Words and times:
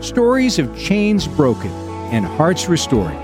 stories 0.00 0.58
of 0.58 0.76
chains 0.78 1.26
broken 1.26 1.70
and 2.12 2.24
hearts 2.24 2.68
restored. 2.68 3.14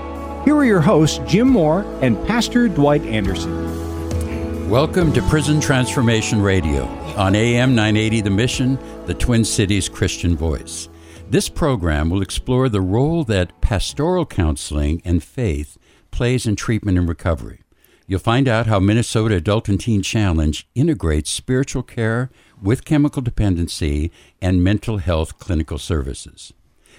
Here 0.43 0.55
are 0.55 0.65
your 0.65 0.81
hosts, 0.81 1.19
Jim 1.27 1.47
Moore 1.47 1.83
and 2.01 2.17
Pastor 2.25 2.67
Dwight 2.67 3.03
Anderson. 3.03 4.69
Welcome 4.69 5.13
to 5.13 5.21
Prison 5.23 5.61
Transformation 5.61 6.41
Radio 6.41 6.85
on 7.15 7.35
AM 7.35 7.75
980 7.75 8.21
The 8.21 8.29
Mission, 8.31 8.79
the 9.05 9.13
Twin 9.13 9.45
Cities 9.45 9.87
Christian 9.87 10.35
Voice. 10.35 10.89
This 11.29 11.47
program 11.47 12.09
will 12.09 12.23
explore 12.23 12.69
the 12.69 12.81
role 12.81 13.23
that 13.25 13.61
pastoral 13.61 14.25
counseling 14.25 15.01
and 15.05 15.23
faith 15.23 15.77
plays 16.09 16.47
in 16.47 16.55
treatment 16.55 16.97
and 16.97 17.07
recovery. 17.07 17.61
You'll 18.07 18.19
find 18.19 18.47
out 18.47 18.65
how 18.65 18.79
Minnesota 18.79 19.35
Adult 19.35 19.69
and 19.69 19.79
Teen 19.79 20.01
Challenge 20.01 20.67
integrates 20.75 21.29
spiritual 21.29 21.83
care 21.83 22.31
with 22.61 22.83
chemical 22.83 23.21
dependency 23.21 24.11
and 24.41 24.63
mental 24.63 24.97
health 24.97 25.37
clinical 25.37 25.77
services. 25.77 26.51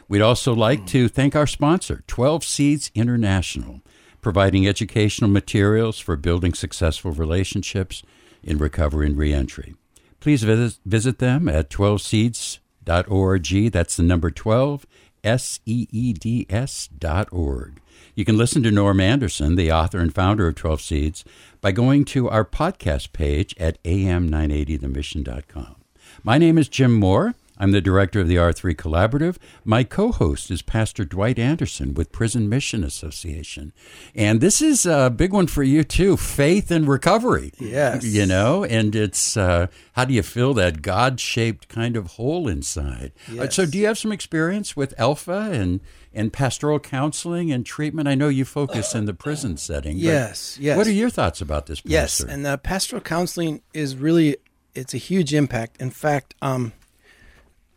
We'd 0.09 0.21
also 0.21 0.55
like 0.55 0.87
to 0.87 1.09
thank 1.09 1.35
our 1.35 1.47
sponsor, 1.47 2.05
12 2.07 2.45
Seeds 2.45 2.91
International, 2.95 3.81
providing 4.21 4.67
educational 4.67 5.31
materials 5.31 5.98
for 5.98 6.17
building 6.17 6.55
successful 6.55 7.12
relationships 7.12 8.03
in 8.43 8.59
recovery 8.59 9.06
and 9.06 9.17
reentry. 9.17 9.75
Please 10.20 10.43
visit, 10.43 10.78
visit 10.84 11.19
them 11.19 11.48
at 11.48 11.70
12seeds.org. 11.70 13.73
That's 13.73 13.97
the 13.97 14.03
number 14.03 14.31
12, 14.31 14.87
S 15.23 15.61
E 15.65 15.87
E 15.91 16.12
D 16.12 16.47
S 16.50 16.89
dot 16.98 17.28
org. 17.33 17.81
You 18.15 18.25
can 18.25 18.37
listen 18.37 18.62
to 18.62 18.71
Norm 18.71 19.00
Anderson, 19.00 19.56
the 19.56 19.73
author 19.73 19.98
and 19.98 20.15
founder 20.15 20.47
of 20.47 20.55
12 20.55 20.81
Seeds, 20.81 21.25
by 21.61 21.73
going 21.73 22.05
to 22.06 22.28
our 22.28 22.45
podcast 22.45 23.12
page 23.12 23.55
at 23.59 23.83
am980themission.com. 23.84 25.77
My 26.23 26.39
name 26.39 26.59
is 26.59 26.69
Jim 26.69 26.93
Moore. 26.93 27.34
I'm 27.56 27.70
the 27.70 27.80
director 27.80 28.20
of 28.20 28.27
the 28.28 28.34
R3 28.36 28.74
Collaborative. 28.74 29.36
My 29.64 29.84
co 29.84 30.10
host 30.10 30.50
is 30.50 30.60
Pastor 30.60 31.05
Dwight 31.05 31.38
Anderson 31.38 31.94
with 31.94 32.10
Prison 32.10 32.48
Mission 32.48 32.83
Association. 32.83 33.72
And 34.14 34.41
this 34.41 34.60
is 34.60 34.86
a 34.86 35.08
big 35.08 35.33
one 35.33 35.47
for 35.47 35.62
you, 35.62 35.84
too 35.84 36.16
faith 36.16 36.70
and 36.72 36.88
recovery. 36.88 37.52
Yes. 37.60 38.05
You 38.05 38.27
know, 38.27 38.64
and 38.64 38.94
it's 38.97 39.36
uh, 39.36 39.69
how 39.92 40.05
do 40.05 40.14
you 40.14 40.22
fill 40.22 40.52
that 40.55 40.82
God 40.82 41.20
shaped 41.20 41.69
kind 41.69 41.97
of 41.97 42.12
hole 42.12 42.48
inside? 42.48 43.12
Uh, 43.28 43.34
Yes. 43.44 43.55
so, 43.55 43.66
do 43.66 43.78
you 43.78 43.86
have 43.86 43.98
some 43.98 44.10
experience 44.12 44.77
with 44.77 44.92
Alpha 44.98 45.50
and, 45.52 45.80
and 46.12 46.32
pastoral 46.32 46.80
counseling 46.80 47.52
and 47.52 47.64
treatment? 47.64 48.08
I 48.08 48.14
know 48.16 48.28
you 48.28 48.44
focus 48.44 48.94
in 48.94 49.05
the 49.05 49.14
prison 49.14 49.56
setting. 49.58 49.97
Yes, 49.97 50.58
yes. 50.60 50.77
What 50.77 50.86
are 50.86 50.92
your 50.92 51.10
thoughts 51.10 51.41
about 51.41 51.66
this, 51.66 51.80
Yes, 51.84 52.19
and 52.20 52.47
uh, 52.47 52.56
pastoral 52.56 53.00
counseling 53.02 53.62
is 53.72 53.94
really 53.97 54.38
it's 54.75 54.92
a 54.92 54.98
huge 54.98 55.32
impact. 55.32 55.80
In 55.80 55.91
fact, 55.91 56.34
um, 56.42 56.72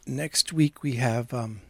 next 0.07 0.53
week 0.53 0.83
we 0.83 0.93
have 0.93 1.33
um, 1.33 1.61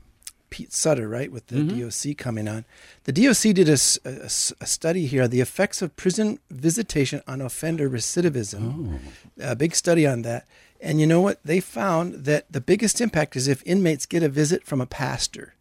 Pete 0.49 0.73
Sutter, 0.73 1.07
right, 1.07 1.31
with 1.31 1.47
the 1.47 1.61
DOC 1.63 2.17
coming 2.17 2.47
on. 2.47 2.65
The 3.03 3.11
DOC 3.11 3.53
did 3.53 3.69
a 3.69 3.77
study 3.77 5.05
here, 5.05 5.27
the 5.27 5.41
effects 5.41 5.81
of 5.81 5.95
prison 5.95 6.39
visitation 6.49 7.21
on 7.27 7.41
offender 7.41 7.89
recidivism. 7.89 8.99
A 9.41 9.55
big 9.55 9.75
study 9.75 10.07
on 10.07 10.21
that. 10.23 10.47
And 10.79 11.01
you 11.01 11.07
know 11.07 11.21
what? 11.21 11.39
They 11.43 11.59
found 11.59 12.25
that 12.25 12.51
the 12.51 12.61
biggest 12.61 13.01
impact 13.01 13.35
is 13.35 13.47
if 13.47 13.63
inmates 13.65 14.05
get 14.05 14.23
a 14.23 14.29
visit 14.29 14.63
from 14.65 14.79
a 14.79 14.85
pastor. 14.85 15.53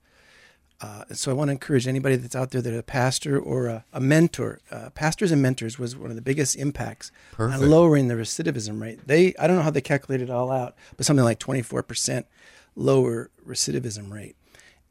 Uh, 0.78 1.04
so 1.12 1.30
I 1.30 1.34
want 1.34 1.48
to 1.48 1.52
encourage 1.52 1.88
anybody 1.88 2.16
that's 2.16 2.36
out 2.36 2.50
there 2.50 2.60
that 2.60 2.78
a 2.78 2.82
pastor 2.82 3.38
or 3.38 3.66
a, 3.66 3.84
a 3.94 4.00
mentor, 4.00 4.60
uh, 4.70 4.90
pastors 4.90 5.32
and 5.32 5.40
mentors 5.40 5.78
was 5.78 5.96
one 5.96 6.10
of 6.10 6.16
the 6.16 6.22
biggest 6.22 6.54
impacts 6.54 7.10
Perfect. 7.32 7.62
on 7.62 7.70
lowering 7.70 8.08
the 8.08 8.14
recidivism 8.14 8.80
rate. 8.80 9.06
They, 9.06 9.34
I 9.38 9.46
don't 9.46 9.56
know 9.56 9.62
how 9.62 9.70
they 9.70 9.80
calculated 9.80 10.28
it 10.28 10.30
all 10.30 10.50
out, 10.50 10.74
but 10.98 11.06
something 11.06 11.24
like 11.24 11.40
24% 11.40 12.24
lower 12.76 13.30
recidivism 13.46 14.12
rate. 14.12 14.36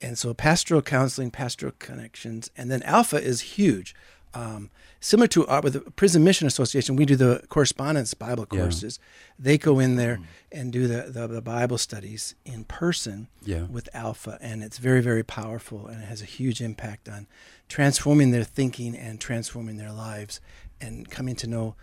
And 0.02 0.18
so 0.18 0.34
pastoral 0.34 0.82
counseling, 0.82 1.32
pastoral 1.32 1.72
connections, 1.80 2.52
and 2.58 2.70
then 2.70 2.84
Alpha 2.84 3.16
is 3.22 3.42
huge. 3.42 3.96
Um, 4.34 4.70
similar 5.00 5.28
to 5.28 5.48
our, 5.48 5.62
with 5.62 5.74
the 5.74 5.80
Prison 5.92 6.22
Mission 6.22 6.46
Association, 6.46 6.98
we 6.98 7.06
do 7.06 7.16
the 7.16 7.44
correspondence 7.48 8.14
Bible 8.14 8.46
Yeah. 8.52 8.60
courses. 8.60 9.00
They 9.40 9.58
go 9.58 9.80
in 9.80 9.96
there 9.96 10.20
and 10.52 10.74
do 10.74 10.88
the, 10.88 11.04
the, 11.10 11.28
the 11.28 11.42
Bible 11.42 11.78
studies 11.78 12.36
in 12.44 12.66
person 12.66 13.30
Yeah. 13.46 13.64
with 13.64 13.88
Alpha, 13.94 14.38
and 14.42 14.62
it's 14.62 14.78
very, 14.78 15.02
very 15.02 15.24
powerful, 15.24 15.88
and 15.88 16.02
it 16.04 16.08
has 16.08 16.22
a 16.22 16.26
huge 16.26 16.60
impact 16.60 17.08
on 17.08 17.28
transforming 17.70 18.32
their 18.32 18.44
thinking 18.44 18.94
and 18.98 19.22
transforming 19.22 19.78
their 19.78 19.94
lives, 19.94 20.42
and 20.82 21.10
coming 21.10 21.36
to 21.38 21.48
know 21.48 21.76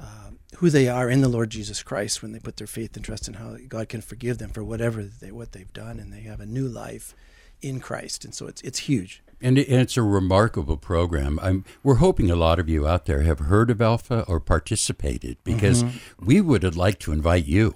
uh, 0.00 0.30
who 0.56 0.70
they 0.70 0.88
are 0.88 1.10
in 1.10 1.20
the 1.20 1.28
Lord 1.28 1.50
Jesus 1.50 1.82
Christ 1.82 2.22
when 2.22 2.32
they 2.32 2.38
put 2.38 2.56
their 2.56 2.66
faith 2.66 2.96
and 2.96 3.04
trust 3.04 3.28
in 3.28 3.34
how 3.34 3.56
God 3.68 3.88
can 3.88 4.00
forgive 4.00 4.38
them 4.38 4.50
for 4.50 4.64
whatever 4.64 5.02
they 5.02 5.30
what 5.30 5.52
they've 5.52 5.72
done, 5.72 5.98
and 6.00 6.12
they 6.12 6.22
have 6.22 6.40
a 6.40 6.46
new 6.46 6.66
life 6.66 7.14
in 7.62 7.80
Christ, 7.80 8.24
and 8.24 8.34
so 8.34 8.46
it's 8.46 8.62
it's 8.62 8.80
huge. 8.80 9.22
And 9.42 9.56
it's 9.58 9.96
a 9.96 10.02
remarkable 10.02 10.76
program. 10.76 11.38
I'm, 11.42 11.64
we're 11.82 11.94
hoping 11.94 12.30
a 12.30 12.36
lot 12.36 12.58
of 12.58 12.68
you 12.68 12.86
out 12.86 13.06
there 13.06 13.22
have 13.22 13.38
heard 13.38 13.70
of 13.70 13.80
Alpha 13.80 14.22
or 14.28 14.38
participated 14.38 15.38
because 15.44 15.82
we 16.20 16.42
would 16.42 16.76
like 16.76 16.98
to 16.98 17.12
invite 17.12 17.46
you 17.46 17.74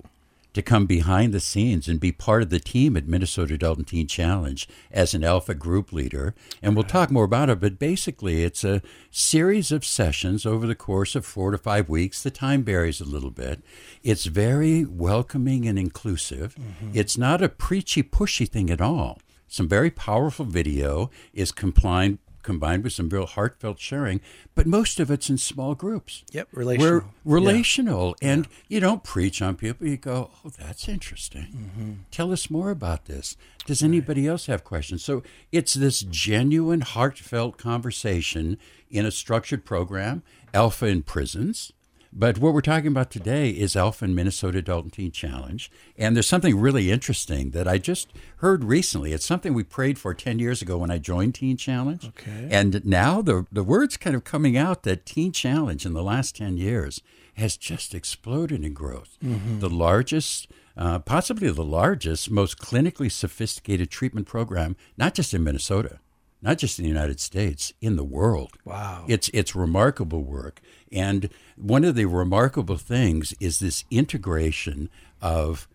to 0.54 0.62
come 0.62 0.86
behind 0.86 1.34
the 1.34 1.40
scenes 1.40 1.88
and 1.88 2.00
be 2.00 2.12
part 2.12 2.42
of 2.42 2.50
the 2.50 2.60
team 2.60 2.96
at 2.96 3.06
Minnesota 3.06 3.54
Adult 3.54 3.78
and 3.78 3.86
Teen 3.86 4.06
Challenge 4.06 4.66
as 4.90 5.12
an 5.12 5.22
Alpha 5.22 5.54
group 5.54 5.92
leader. 5.92 6.34
And 6.62 6.74
we'll 6.74 6.84
talk 6.84 7.10
more 7.10 7.24
about 7.24 7.50
it, 7.50 7.60
but 7.60 7.78
basically, 7.78 8.44
it's 8.44 8.64
a 8.64 8.80
series 9.10 9.70
of 9.70 9.84
sessions 9.84 10.46
over 10.46 10.66
the 10.66 10.74
course 10.74 11.14
of 11.14 11.26
four 11.26 11.50
to 11.50 11.58
five 11.58 11.88
weeks. 11.88 12.22
The 12.22 12.30
time 12.30 12.64
varies 12.64 13.00
a 13.00 13.04
little 13.04 13.30
bit. 13.30 13.62
It's 14.02 14.24
very 14.24 14.84
welcoming 14.84 15.66
and 15.66 15.78
inclusive. 15.78 16.54
Mm-hmm. 16.54 16.90
It's 16.94 17.18
not 17.18 17.42
a 17.42 17.48
preachy, 17.48 18.02
pushy 18.02 18.48
thing 18.48 18.70
at 18.70 18.80
all 18.80 19.18
some 19.54 19.68
very 19.68 19.90
powerful 19.90 20.44
video 20.44 21.10
is 21.32 21.52
combined 21.52 22.18
combined 22.44 22.84
with 22.84 22.92
some 22.92 23.08
real 23.08 23.26
heartfelt 23.26 23.80
sharing, 23.80 24.20
but 24.54 24.66
most 24.66 25.00
of 25.00 25.10
it's 25.10 25.28
in 25.28 25.38
small 25.38 25.74
groups. 25.74 26.22
Yep, 26.30 26.48
relational. 26.52 27.02
We're 27.24 27.34
relational, 27.34 28.16
and 28.22 28.46
you 28.68 28.78
don't 28.78 29.02
preach 29.02 29.42
on 29.42 29.56
people. 29.56 29.88
You 29.88 29.96
go, 29.96 30.30
"Oh, 30.44 30.50
that's 30.50 30.88
interesting. 30.88 31.46
Mm-hmm. 31.46 31.92
Tell 32.12 32.30
us 32.30 32.48
more 32.48 32.70
about 32.70 33.06
this." 33.06 33.36
Does 33.66 33.82
anybody 33.82 34.28
else 34.28 34.46
have 34.46 34.62
questions? 34.62 35.02
So 35.02 35.22
it's 35.50 35.74
this 35.74 36.00
genuine, 36.00 36.82
heartfelt 36.82 37.56
conversation 37.56 38.58
in 38.90 39.04
a 39.04 39.10
structured 39.10 39.64
program. 39.64 40.22
Alpha 40.52 40.86
in 40.86 41.02
prisons. 41.02 41.72
But 42.16 42.38
what 42.38 42.54
we're 42.54 42.60
talking 42.60 42.86
about 42.86 43.10
today 43.10 43.50
is 43.50 43.74
Alpha 43.74 44.04
and 44.04 44.14
Minnesota 44.14 44.58
Adult 44.58 44.84
and 44.84 44.92
Teen 44.92 45.10
Challenge. 45.10 45.68
And 45.98 46.14
there's 46.14 46.28
something 46.28 46.58
really 46.60 46.92
interesting 46.92 47.50
that 47.50 47.66
I 47.66 47.78
just 47.78 48.12
heard 48.36 48.62
recently. 48.62 49.12
It's 49.12 49.26
something 49.26 49.52
we 49.52 49.64
prayed 49.64 49.98
for 49.98 50.14
10 50.14 50.38
years 50.38 50.62
ago 50.62 50.78
when 50.78 50.92
I 50.92 50.98
joined 50.98 51.34
Teen 51.34 51.56
Challenge. 51.56 52.06
Okay. 52.06 52.48
And 52.52 52.84
now 52.84 53.20
the, 53.20 53.46
the 53.50 53.64
word's 53.64 53.96
kind 53.96 54.14
of 54.14 54.22
coming 54.22 54.56
out 54.56 54.84
that 54.84 55.04
Teen 55.04 55.32
Challenge 55.32 55.84
in 55.84 55.92
the 55.92 56.04
last 56.04 56.36
10 56.36 56.56
years 56.56 57.02
has 57.34 57.56
just 57.56 57.94
exploded 57.96 58.64
in 58.64 58.74
growth. 58.74 59.18
The 59.20 59.68
largest, 59.68 60.46
uh, 60.76 61.00
possibly 61.00 61.50
the 61.50 61.64
largest, 61.64 62.30
most 62.30 62.58
clinically 62.58 63.10
sophisticated 63.10 63.90
treatment 63.90 64.28
program, 64.28 64.76
not 64.96 65.14
just 65.14 65.34
in 65.34 65.42
Minnesota, 65.42 65.98
not 66.44 66.58
just 66.58 66.78
in 66.78 66.82
the 66.82 66.88
United 66.90 67.18
States, 67.20 67.72
in 67.80 67.96
the 67.96 68.04
world. 68.04 68.52
Wow. 68.64 69.06
It's 69.08 69.30
it's 69.30 69.56
remarkable 69.56 70.22
work. 70.22 70.60
And 70.92 71.30
one 71.56 71.84
of 71.84 71.94
the 71.94 72.04
remarkable 72.04 72.76
things 72.76 73.34
is 73.40 73.58
this 73.58 73.84
integration 73.90 74.90
of 75.22 75.66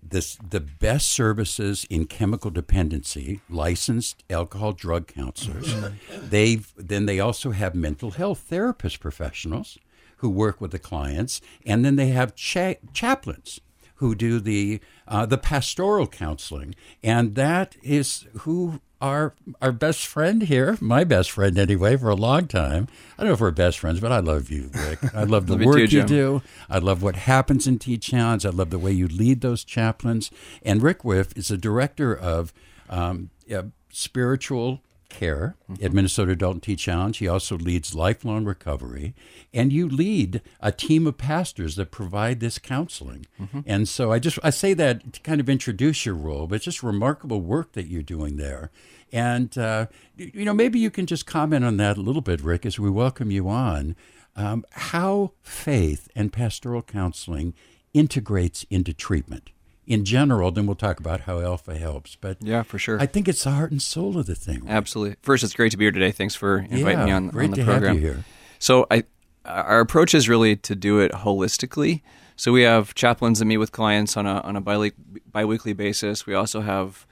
this 0.00 0.36
the 0.36 0.60
best 0.60 1.08
services 1.08 1.84
in 1.90 2.06
chemical 2.06 2.50
dependency, 2.50 3.40
licensed 3.50 4.22
alcohol 4.30 4.72
drug 4.72 5.08
counselors. 5.08 5.74
They've 6.22 6.72
then 6.76 7.06
they 7.06 7.18
also 7.18 7.50
have 7.50 7.74
mental 7.74 8.12
health 8.12 8.38
therapist 8.38 9.00
professionals 9.00 9.78
who 10.18 10.30
work 10.30 10.60
with 10.60 10.70
the 10.70 10.78
clients, 10.78 11.40
and 11.66 11.84
then 11.84 11.96
they 11.96 12.08
have 12.08 12.36
cha- 12.36 12.74
chaplains 12.92 13.60
who 13.96 14.14
do 14.14 14.38
the 14.38 14.80
uh, 15.08 15.26
the 15.26 15.38
pastoral 15.38 16.06
counseling, 16.06 16.74
and 17.02 17.34
that 17.34 17.76
is 17.82 18.26
who 18.38 18.80
our 19.04 19.34
our 19.60 19.70
best 19.70 20.06
friend 20.06 20.42
here, 20.42 20.78
my 20.80 21.04
best 21.04 21.30
friend 21.30 21.58
anyway, 21.58 21.94
for 21.98 22.08
a 22.08 22.14
long 22.14 22.46
time. 22.46 22.88
I 23.18 23.22
don't 23.22 23.28
know 23.28 23.34
if 23.34 23.40
we're 23.40 23.50
best 23.50 23.78
friends, 23.78 24.00
but 24.00 24.10
I 24.10 24.20
love 24.20 24.50
you, 24.50 24.70
Rick. 24.72 25.14
I 25.14 25.24
love 25.24 25.46
the 25.46 25.52
Love 25.52 25.60
you 25.60 25.66
work 25.66 25.76
too, 25.90 25.96
you 25.98 26.04
do. 26.04 26.42
I 26.70 26.78
love 26.78 27.02
what 27.02 27.16
happens 27.16 27.66
in 27.66 27.78
Teen 27.78 28.00
Challenge. 28.00 28.46
I 28.46 28.48
love 28.48 28.70
the 28.70 28.78
way 28.78 28.92
you 28.92 29.06
lead 29.06 29.42
those 29.42 29.62
chaplains. 29.62 30.30
And 30.62 30.82
Rick 30.82 31.04
Whiff 31.04 31.36
is 31.36 31.50
a 31.50 31.58
director 31.58 32.16
of 32.16 32.54
um, 32.88 33.28
uh, 33.54 33.64
spiritual 33.90 34.80
care 35.18 35.56
at 35.80 35.92
Minnesota 35.92 36.32
Adult 36.32 36.54
and 36.54 36.62
Teen 36.62 36.76
Challenge. 36.76 37.16
He 37.16 37.28
also 37.28 37.56
leads 37.56 37.94
lifelong 37.94 38.44
recovery, 38.44 39.14
and 39.52 39.72
you 39.72 39.88
lead 39.88 40.42
a 40.60 40.72
team 40.72 41.06
of 41.06 41.16
pastors 41.16 41.76
that 41.76 41.90
provide 41.90 42.40
this 42.40 42.58
counseling. 42.58 43.26
And 43.66 43.88
so 43.88 44.12
I 44.12 44.18
just 44.18 44.38
I 44.42 44.50
say 44.50 44.74
that 44.74 45.12
to 45.12 45.20
kind 45.20 45.40
of 45.40 45.48
introduce 45.48 46.04
your 46.04 46.14
role, 46.16 46.46
but 46.46 46.56
it's 46.56 46.64
just 46.64 46.82
remarkable 46.82 47.40
work 47.40 47.72
that 47.72 47.86
you're 47.86 48.02
doing 48.02 48.36
there. 48.36 48.70
And 49.12 49.56
uh, 49.56 49.86
you 50.16 50.44
know, 50.44 50.54
maybe 50.54 50.78
you 50.78 50.90
can 50.90 51.06
just 51.06 51.26
comment 51.26 51.64
on 51.64 51.76
that 51.78 51.96
a 51.96 52.00
little 52.00 52.22
bit, 52.22 52.40
Rick, 52.40 52.66
as 52.66 52.78
we 52.78 52.90
welcome 52.90 53.30
you 53.30 53.48
on. 53.48 53.94
Um, 54.36 54.64
how 54.72 55.32
faith 55.42 56.08
and 56.16 56.32
pastoral 56.32 56.82
counseling 56.82 57.54
integrates 57.92 58.66
into 58.68 58.92
treatment 58.92 59.50
in 59.86 60.04
general. 60.04 60.50
Then 60.50 60.66
we'll 60.66 60.76
talk 60.76 60.98
about 61.00 61.22
how 61.22 61.40
Alpha 61.40 61.76
helps. 61.76 62.16
But 62.16 62.38
Yeah, 62.40 62.62
for 62.62 62.78
sure. 62.78 63.00
I 63.00 63.06
think 63.06 63.28
it's 63.28 63.44
the 63.44 63.50
heart 63.50 63.70
and 63.70 63.80
soul 63.82 64.18
of 64.18 64.26
the 64.26 64.34
thing. 64.34 64.60
Rick. 64.60 64.70
Absolutely. 64.70 65.16
First, 65.22 65.44
it's 65.44 65.54
great 65.54 65.70
to 65.72 65.76
be 65.76 65.84
here 65.84 65.92
today. 65.92 66.10
Thanks 66.10 66.34
for 66.34 66.58
inviting 66.58 67.00
yeah, 67.00 67.04
me 67.04 67.12
on, 67.12 67.28
great 67.28 67.44
on 67.46 67.50
the 67.50 67.56
to 67.58 67.64
program. 67.64 67.94
have 67.94 68.02
you 68.02 68.10
here. 68.12 68.24
So 68.58 68.86
I, 68.90 69.04
our 69.44 69.80
approach 69.80 70.14
is 70.14 70.28
really 70.28 70.56
to 70.56 70.74
do 70.74 71.00
it 71.00 71.12
holistically. 71.12 72.02
So 72.36 72.52
we 72.52 72.62
have 72.62 72.94
chaplains 72.94 73.38
that 73.38 73.44
meet 73.44 73.58
with 73.58 73.72
clients 73.72 74.16
on 74.16 74.26
a 74.26 74.40
on 74.40 74.56
a 74.56 74.60
bi- 74.60 74.92
biweekly 75.30 75.72
basis. 75.72 76.26
We 76.26 76.34
also 76.34 76.62
have 76.62 77.06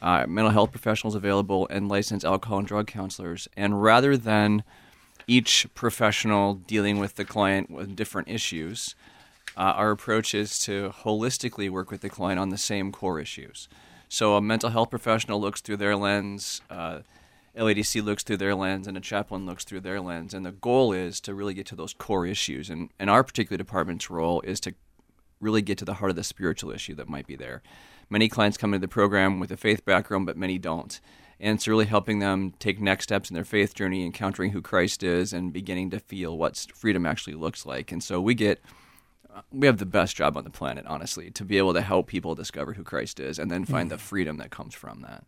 uh, 0.00 0.24
mental 0.28 0.52
health 0.52 0.70
professionals 0.70 1.14
available 1.16 1.66
and 1.70 1.88
licensed 1.88 2.24
alcohol 2.24 2.58
and 2.58 2.68
drug 2.68 2.86
counselors. 2.86 3.48
And 3.56 3.82
rather 3.82 4.16
than 4.16 4.62
each 5.26 5.66
professional 5.74 6.54
dealing 6.54 6.98
with 6.98 7.16
the 7.16 7.24
client 7.24 7.70
with 7.70 7.96
different 7.96 8.28
issues, 8.28 8.94
uh, 9.58 9.74
our 9.74 9.90
approach 9.90 10.34
is 10.34 10.60
to 10.60 10.94
holistically 11.02 11.68
work 11.68 11.90
with 11.90 12.00
the 12.00 12.08
client 12.08 12.38
on 12.38 12.50
the 12.50 12.56
same 12.56 12.92
core 12.92 13.18
issues. 13.18 13.68
So 14.08 14.36
a 14.36 14.40
mental 14.40 14.70
health 14.70 14.88
professional 14.88 15.40
looks 15.40 15.60
through 15.60 15.78
their 15.78 15.96
lens, 15.96 16.62
uh, 16.70 17.00
LADC 17.56 18.04
looks 18.04 18.22
through 18.22 18.36
their 18.36 18.54
lens, 18.54 18.86
and 18.86 18.96
a 18.96 19.00
chaplain 19.00 19.46
looks 19.46 19.64
through 19.64 19.80
their 19.80 20.00
lens. 20.00 20.32
And 20.32 20.46
the 20.46 20.52
goal 20.52 20.92
is 20.92 21.20
to 21.22 21.34
really 21.34 21.54
get 21.54 21.66
to 21.66 21.74
those 21.74 21.92
core 21.92 22.24
issues. 22.24 22.70
And, 22.70 22.90
and 23.00 23.10
our 23.10 23.24
particular 23.24 23.58
department's 23.58 24.08
role 24.08 24.40
is 24.42 24.60
to 24.60 24.74
really 25.40 25.62
get 25.62 25.76
to 25.78 25.84
the 25.84 25.94
heart 25.94 26.10
of 26.10 26.16
the 26.16 26.22
spiritual 26.22 26.70
issue 26.70 26.94
that 26.94 27.08
might 27.08 27.26
be 27.26 27.34
there. 27.34 27.60
Many 28.08 28.28
clients 28.28 28.56
come 28.56 28.74
into 28.74 28.86
the 28.86 28.88
program 28.88 29.40
with 29.40 29.50
a 29.50 29.56
faith 29.56 29.84
background, 29.84 30.26
but 30.26 30.36
many 30.36 30.58
don't. 30.58 31.00
And 31.40 31.56
it's 31.56 31.66
really 31.66 31.86
helping 31.86 32.20
them 32.20 32.54
take 32.60 32.80
next 32.80 33.04
steps 33.04 33.28
in 33.28 33.34
their 33.34 33.44
faith 33.44 33.74
journey, 33.74 34.04
encountering 34.04 34.52
who 34.52 34.62
Christ 34.62 35.02
is, 35.02 35.32
and 35.32 35.52
beginning 35.52 35.90
to 35.90 35.98
feel 35.98 36.38
what 36.38 36.64
freedom 36.74 37.04
actually 37.04 37.34
looks 37.34 37.66
like. 37.66 37.90
And 37.90 38.02
so 38.02 38.20
we 38.20 38.34
get 38.34 38.60
we 39.52 39.66
have 39.66 39.78
the 39.78 39.86
best 39.86 40.16
job 40.16 40.36
on 40.36 40.44
the 40.44 40.50
planet, 40.50 40.84
honestly, 40.86 41.30
to 41.32 41.44
be 41.44 41.58
able 41.58 41.74
to 41.74 41.80
help 41.80 42.06
people 42.06 42.34
discover 42.34 42.74
who 42.74 42.84
Christ 42.84 43.20
is 43.20 43.38
and 43.38 43.50
then 43.50 43.64
find 43.64 43.90
the 43.90 43.98
freedom 43.98 44.36
that 44.38 44.50
comes 44.50 44.74
from 44.74 45.02
that. 45.02 45.24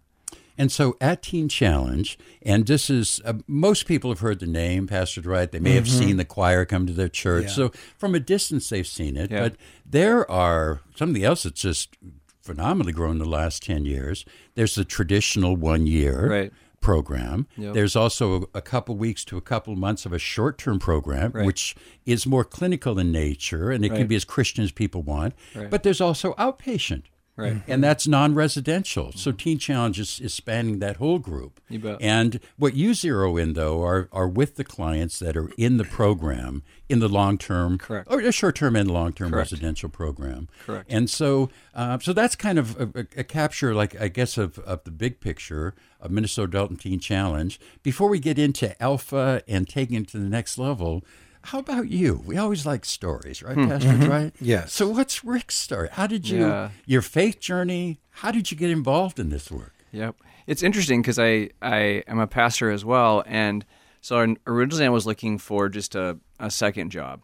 And 0.59 0.71
so 0.71 0.97
at 1.01 1.23
Teen 1.23 1.49
Challenge, 1.49 2.19
and 2.43 2.67
this 2.67 2.91
is 2.91 3.21
uh, 3.25 3.35
most 3.47 3.87
people 3.87 4.11
have 4.11 4.21
heard 4.21 4.41
the 4.41 4.47
name 4.47 4.87
Pastor 4.87 5.23
Dwight. 5.23 5.53
They 5.53 5.59
may 5.59 5.73
have 5.73 5.89
seen 5.89 6.19
the 6.19 6.25
choir 6.25 6.67
come 6.67 6.87
to 6.87 6.93
their 6.93 7.09
church. 7.09 7.45
Yeah. 7.45 7.51
So 7.51 7.73
from 7.97 8.15
a 8.15 8.21
distance, 8.21 8.69
they've 8.69 8.87
seen 8.87 9.17
it. 9.17 9.31
Yeah. 9.31 9.41
But 9.41 9.57
there 9.87 10.31
are 10.31 10.81
something 10.95 11.25
else 11.25 11.45
that's 11.45 11.63
just 11.63 11.97
phenomenally 12.43 12.93
grown 12.93 13.13
in 13.13 13.19
the 13.19 13.25
last 13.25 13.63
10 13.63 13.85
years. 13.85 14.25
There's 14.55 14.75
the 14.75 14.85
traditional 14.85 15.57
one 15.57 15.87
year 15.87 16.29
Right. 16.29 16.53
Program. 16.81 17.47
Yep. 17.57 17.75
There's 17.75 17.95
also 17.97 18.43
a, 18.55 18.59
a 18.59 18.63
couple 18.63 18.97
weeks 18.97 19.25
to 19.27 19.37
a 19.37 19.41
couple 19.41 19.77
months 19.77 20.07
of 20.07 20.13
a 20.13 20.19
short 20.19 20.59
term 20.59 20.79
program, 20.79 21.31
Right. 21.33 21.45
which 21.47 21.77
is 22.07 22.27
more 22.27 22.45
clinical 22.45 22.99
in 22.99 23.13
nature 23.13 23.71
and 23.71 23.85
it 23.85 23.91
can 23.91 24.07
be 24.07 24.17
as 24.17 24.25
Christian 24.25 24.65
as 24.65 24.73
people 24.73 25.03
want. 25.03 25.35
Right. 25.55 25.71
But 25.71 25.83
there's 25.83 26.01
also 26.01 26.35
outpatient. 26.35 27.05
Right. 27.41 27.63
And 27.67 27.83
that's 27.83 28.07
non 28.07 28.35
residential. 28.35 29.13
So 29.13 29.33
Teen 29.33 29.59
Challenge 29.59 29.99
is, 29.99 30.21
is 30.21 30.35
spanning 30.35 30.79
that 30.81 30.97
whole 30.97 31.19
group. 31.19 31.61
You 31.69 31.79
bet. 31.79 31.99
And 32.01 32.41
what 32.57 32.75
you 32.75 32.95
zero 32.95 33.37
in, 33.37 33.55
though, 33.55 33.83
are, 33.83 34.09
are 34.13 34.29
with 34.29 34.57
the 34.57 34.65
clients 34.65 35.19
that 35.19 35.37
are 35.37 35.51
in 35.57 35.77
the 35.77 35.85
program 35.85 36.63
in 36.89 36.99
the 36.99 37.09
long 37.09 37.39
term, 37.39 37.79
Correct. 37.79 38.09
or 38.11 38.21
a 38.21 38.33
short 38.33 38.57
term 38.57 38.75
and 38.75 38.91
long 38.91 39.13
term 39.13 39.33
residential 39.35 39.89
program. 39.89 40.49
Correct. 40.67 40.91
And 40.91 41.09
so, 41.09 41.49
uh, 41.75 41.99
so 42.01 42.13
that's 42.13 42.35
kind 42.35 42.59
of 42.59 42.81
a, 42.81 43.01
a, 43.01 43.21
a 43.21 43.25
capture, 43.25 43.75
like 43.75 44.01
I 44.01 44.09
guess, 44.09 44.37
of, 44.37 44.59
of 44.61 44.85
the 44.85 44.91
big 44.91 45.21
picture 45.21 45.75
of 46.01 46.11
Minnesota 46.11 46.49
Adult 46.49 46.71
and 46.71 46.81
Teen 46.81 46.99
Challenge. 46.99 47.61
Before 47.83 48.09
we 48.09 48.19
get 48.19 48.39
into 48.39 48.81
Alpha 48.83 49.43
and 49.47 49.69
taking 49.69 49.97
it 50.03 50.09
to 50.09 50.19
the 50.19 50.29
next 50.29 50.59
level, 50.59 51.05
how 51.43 51.59
about 51.59 51.89
you? 51.89 52.23
We 52.27 52.37
always 52.37 52.67
like 52.67 52.85
stories, 52.85 53.43
right, 53.43 53.55
hmm, 53.55 53.69
Pastor 53.69 53.89
mm-hmm. 53.89 54.11
Right. 54.11 54.33
Yes. 54.41 54.73
So 54.73 54.89
what's 54.89 55.25
Rick's 55.25 55.57
story? 55.57 55.89
How 55.93 56.07
did 56.07 56.29
you, 56.29 56.47
Yeah. 56.47 56.71
your 56.87 57.03
faith 57.03 57.41
journey, 57.41 58.01
how 58.11 58.31
did 58.31 58.51
you 58.51 58.57
get 58.57 58.71
involved 58.71 59.19
in 59.19 59.31
this 59.31 59.51
work? 59.51 59.75
Yep. 59.93 60.17
It's 60.47 60.63
interesting 60.63 61.03
because 61.03 61.19
I, 61.19 61.51
I 61.63 62.03
am 62.07 62.19
a 62.19 62.27
pastor 62.27 62.71
as 62.71 62.85
well. 62.85 63.23
And 63.27 63.65
so 64.01 64.35
originally 64.47 64.87
I 64.87 64.91
was 64.91 65.07
looking 65.07 65.39
for 65.39 65.69
just 65.69 65.95
a, 65.95 66.19
a 66.39 66.51
second 66.51 66.91
job 66.91 67.23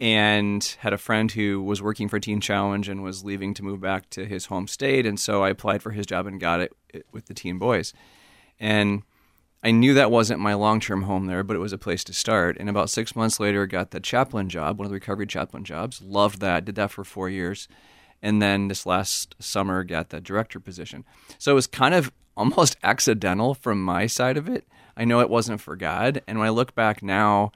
and 0.00 0.76
had 0.80 0.92
a 0.92 0.98
friend 0.98 1.30
who 1.30 1.62
was 1.62 1.80
working 1.80 2.08
for 2.08 2.18
Teen 2.18 2.40
Challenge 2.40 2.88
and 2.88 3.02
was 3.02 3.24
leaving 3.24 3.54
to 3.54 3.62
move 3.62 3.80
back 3.80 4.10
to 4.10 4.26
his 4.26 4.46
home 4.46 4.66
state. 4.66 5.06
And 5.06 5.18
so 5.18 5.42
I 5.44 5.50
applied 5.50 5.82
for 5.82 5.92
his 5.92 6.06
job 6.06 6.26
and 6.26 6.40
got 6.40 6.60
it, 6.60 6.72
it 6.88 7.06
with 7.12 7.26
the 7.26 7.34
Teen 7.34 7.58
Boys. 7.58 7.92
And 8.58 9.02
I 9.64 9.70
knew 9.70 9.94
that 9.94 10.10
wasn't 10.10 10.40
my 10.40 10.52
long 10.52 10.78
term 10.78 11.04
home 11.04 11.26
there, 11.26 11.42
but 11.42 11.56
it 11.56 11.60
was 11.60 11.72
a 11.72 11.78
place 11.78 12.04
to 12.04 12.12
start. 12.12 12.58
And 12.60 12.68
about 12.68 12.90
six 12.90 13.16
months 13.16 13.40
later, 13.40 13.66
got 13.66 13.92
the 13.92 14.00
chaplain 14.00 14.50
job, 14.50 14.78
one 14.78 14.84
of 14.84 14.90
the 14.90 14.96
recovery 14.96 15.26
chaplain 15.26 15.64
jobs. 15.64 16.02
Loved 16.02 16.40
that. 16.40 16.66
Did 16.66 16.74
that 16.74 16.90
for 16.90 17.02
four 17.02 17.30
years. 17.30 17.66
And 18.20 18.42
then 18.42 18.68
this 18.68 18.84
last 18.84 19.34
summer, 19.38 19.82
got 19.82 20.10
the 20.10 20.20
director 20.20 20.60
position. 20.60 21.06
So 21.38 21.52
it 21.52 21.54
was 21.54 21.66
kind 21.66 21.94
of 21.94 22.12
almost 22.36 22.76
accidental 22.82 23.54
from 23.54 23.82
my 23.82 24.06
side 24.06 24.36
of 24.36 24.48
it. 24.48 24.68
I 24.96 25.06
know 25.06 25.20
it 25.20 25.30
wasn't 25.30 25.62
for 25.62 25.76
God. 25.76 26.20
And 26.28 26.38
when 26.38 26.46
I 26.46 26.50
look 26.50 26.74
back 26.74 27.02
now, 27.02 27.50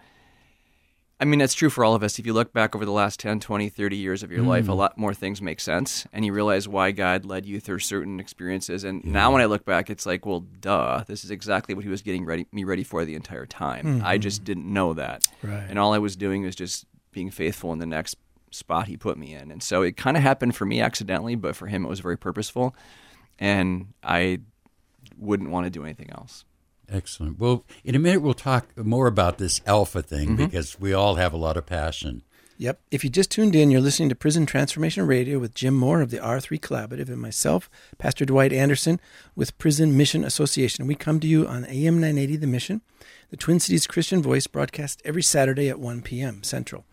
I 1.21 1.25
mean, 1.25 1.41
that's 1.41 1.55
true 1.55 1.69
for 1.69 1.85
all 1.85 1.95
of 1.95 2.05
us. 2.05 2.21
If 2.21 2.27
you 2.27 2.33
look 2.33 2.53
back 2.53 2.77
over 2.77 2.85
the 2.85 2.93
last 2.93 3.19
10, 3.19 3.41
20, 3.41 3.69
30 3.69 3.97
years 3.97 4.23
of 4.23 4.31
your 4.31 4.43
life, 4.43 4.69
a 4.69 4.73
mm. 4.73 4.77
lot 4.77 4.97
more 4.97 5.13
things 5.13 5.43
make 5.43 5.59
sense. 5.59 6.07
And 6.13 6.25
you 6.25 6.33
realize 6.33 6.69
why 6.69 6.93
God 6.93 7.25
led 7.25 7.45
you 7.45 7.59
through 7.59 7.81
certain 7.81 8.21
experiences. 8.21 8.85
And 8.85 9.05
now 9.05 9.33
when 9.33 9.43
I 9.43 9.47
look 9.47 9.65
back, 9.65 9.91
it's 9.91 10.07
like, 10.07 10.25
well, 10.25 10.41
duh, 10.61 11.03
this 11.09 11.25
is 11.25 11.33
exactly 11.33 11.75
what 11.75 11.83
He 11.83 11.91
was 11.91 12.03
getting 12.03 12.25
ready, 12.25 12.47
me 12.53 12.63
ready 12.63 12.85
for 12.85 13.05
the 13.05 13.17
entire 13.17 13.47
time. 13.47 13.85
Mm-hmm. 13.85 14.07
I 14.07 14.19
just 14.19 14.45
didn't 14.45 14.73
know 14.73 14.95
that. 14.95 15.27
Right. 15.43 15.67
And 15.69 15.77
all 15.77 15.93
I 15.93 15.99
was 15.99 16.15
doing 16.15 16.45
was 16.45 16.55
just 16.55 16.87
being 17.11 17.31
faithful 17.31 17.73
in 17.73 17.81
the 17.81 17.87
next 17.87 18.17
spot 18.53 18.87
He 18.87 18.97
put 18.97 19.19
me 19.19 19.35
in. 19.35 19.51
And 19.51 19.61
so 19.61 19.83
it 19.83 19.97
kind 19.97 20.17
of 20.17 20.23
happened 20.23 20.55
for 20.55 20.67
me 20.67 20.81
accidentally, 20.81 21.35
but 21.35 21.57
for 21.57 21.67
Him, 21.67 21.85
it 21.85 21.89
was 21.89 21.99
very 21.99 22.17
purposeful. 22.17 22.77
And 23.41 23.93
I 24.05 24.39
wouldn't 25.17 25.51
want 25.51 25.67
to 25.67 25.71
do 25.71 25.83
anything 25.83 26.11
else. 26.11 26.45
Excellent. 26.91 27.39
Well, 27.39 27.65
in 27.85 27.95
a 27.95 27.99
minute, 27.99 28.23
we'll 28.23 28.35
talk 28.35 28.77
more 28.77 29.07
about 29.07 29.39
this 29.39 29.61
alpha 29.67 30.03
thing 30.03 30.29
mm-hmm. 30.31 30.45
because 30.47 30.81
we 30.81 30.93
all 30.93 31.17
have 31.17 31.33
a 31.33 31.37
lot 31.37 31.57
of 31.57 31.67
passion. 31.67 32.23
Yep. 32.61 32.81
If 32.91 33.05
you 33.05 33.11
just 33.11 33.31
tuned 33.31 33.55
in, 33.55 33.71
you're 33.71 33.81
listening 33.81 34.09
to 34.09 34.17
Prison 34.17 34.45
Transformation 34.45 35.07
Radio 35.07 35.39
with 35.39 35.55
Jim 35.55 35.75
Moore 35.75 36.01
of 36.01 36.11
the 36.11 36.19
R3 36.19 36.59
Collaborative 36.59 37.09
and 37.09 37.21
myself, 37.21 37.71
Pastor 37.99 38.25
Dwight 38.25 38.53
Anderson 38.53 38.99
with 39.37 39.57
Prison 39.59 39.97
Mission 39.97 40.25
Association. 40.25 40.89
We 40.89 40.97
come 40.97 41.21
to 41.21 41.29
you 41.29 41.47
on 41.47 41.67
AM 41.67 42.01
980 42.01 42.37
The 42.37 42.47
Mission, 42.49 42.81
the 43.31 43.37
Twin 43.37 43.61
Cities 43.61 43.87
Christian 43.87 44.23
Voice, 44.23 44.49
broadcast 44.49 45.01
every 45.05 45.23
Saturday 45.23 45.69
at 45.69 45.79
1 45.79 46.03
p.m. 46.03 46.43
Central. 46.43 46.85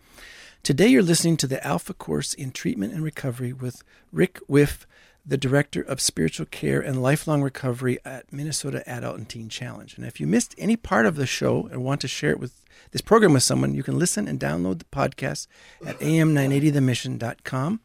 Today, 0.62 0.86
you're 0.86 1.02
listening 1.02 1.36
to 1.38 1.48
the 1.48 1.64
Alpha 1.66 1.94
Course 1.94 2.32
in 2.32 2.52
Treatment 2.52 2.92
and 2.92 3.02
Recovery 3.02 3.52
with 3.52 3.82
Rick 4.12 4.38
Whiff, 4.46 4.86
the 5.26 5.36
Director 5.36 5.82
of 5.82 6.00
Spiritual 6.00 6.46
Care 6.46 6.80
and 6.80 7.02
Lifelong 7.02 7.42
Recovery 7.42 7.98
at 8.04 8.32
Minnesota 8.32 8.88
Adult 8.88 9.18
and 9.18 9.28
Teen 9.28 9.48
Challenge. 9.48 9.96
And 9.96 10.06
if 10.06 10.20
you 10.20 10.26
missed 10.26 10.54
any 10.56 10.76
part 10.76 11.04
of 11.04 11.16
the 11.16 11.26
show 11.26 11.68
and 11.72 11.82
want 11.82 12.00
to 12.02 12.08
share 12.08 12.30
it 12.30 12.38
with 12.38 12.64
this 12.92 13.00
program 13.00 13.32
with 13.32 13.42
someone, 13.42 13.74
you 13.74 13.82
can 13.82 13.98
listen 13.98 14.28
and 14.28 14.38
download 14.38 14.78
the 14.78 14.84
podcast 14.86 15.48
at 15.84 15.98
am980themission.com 15.98 17.80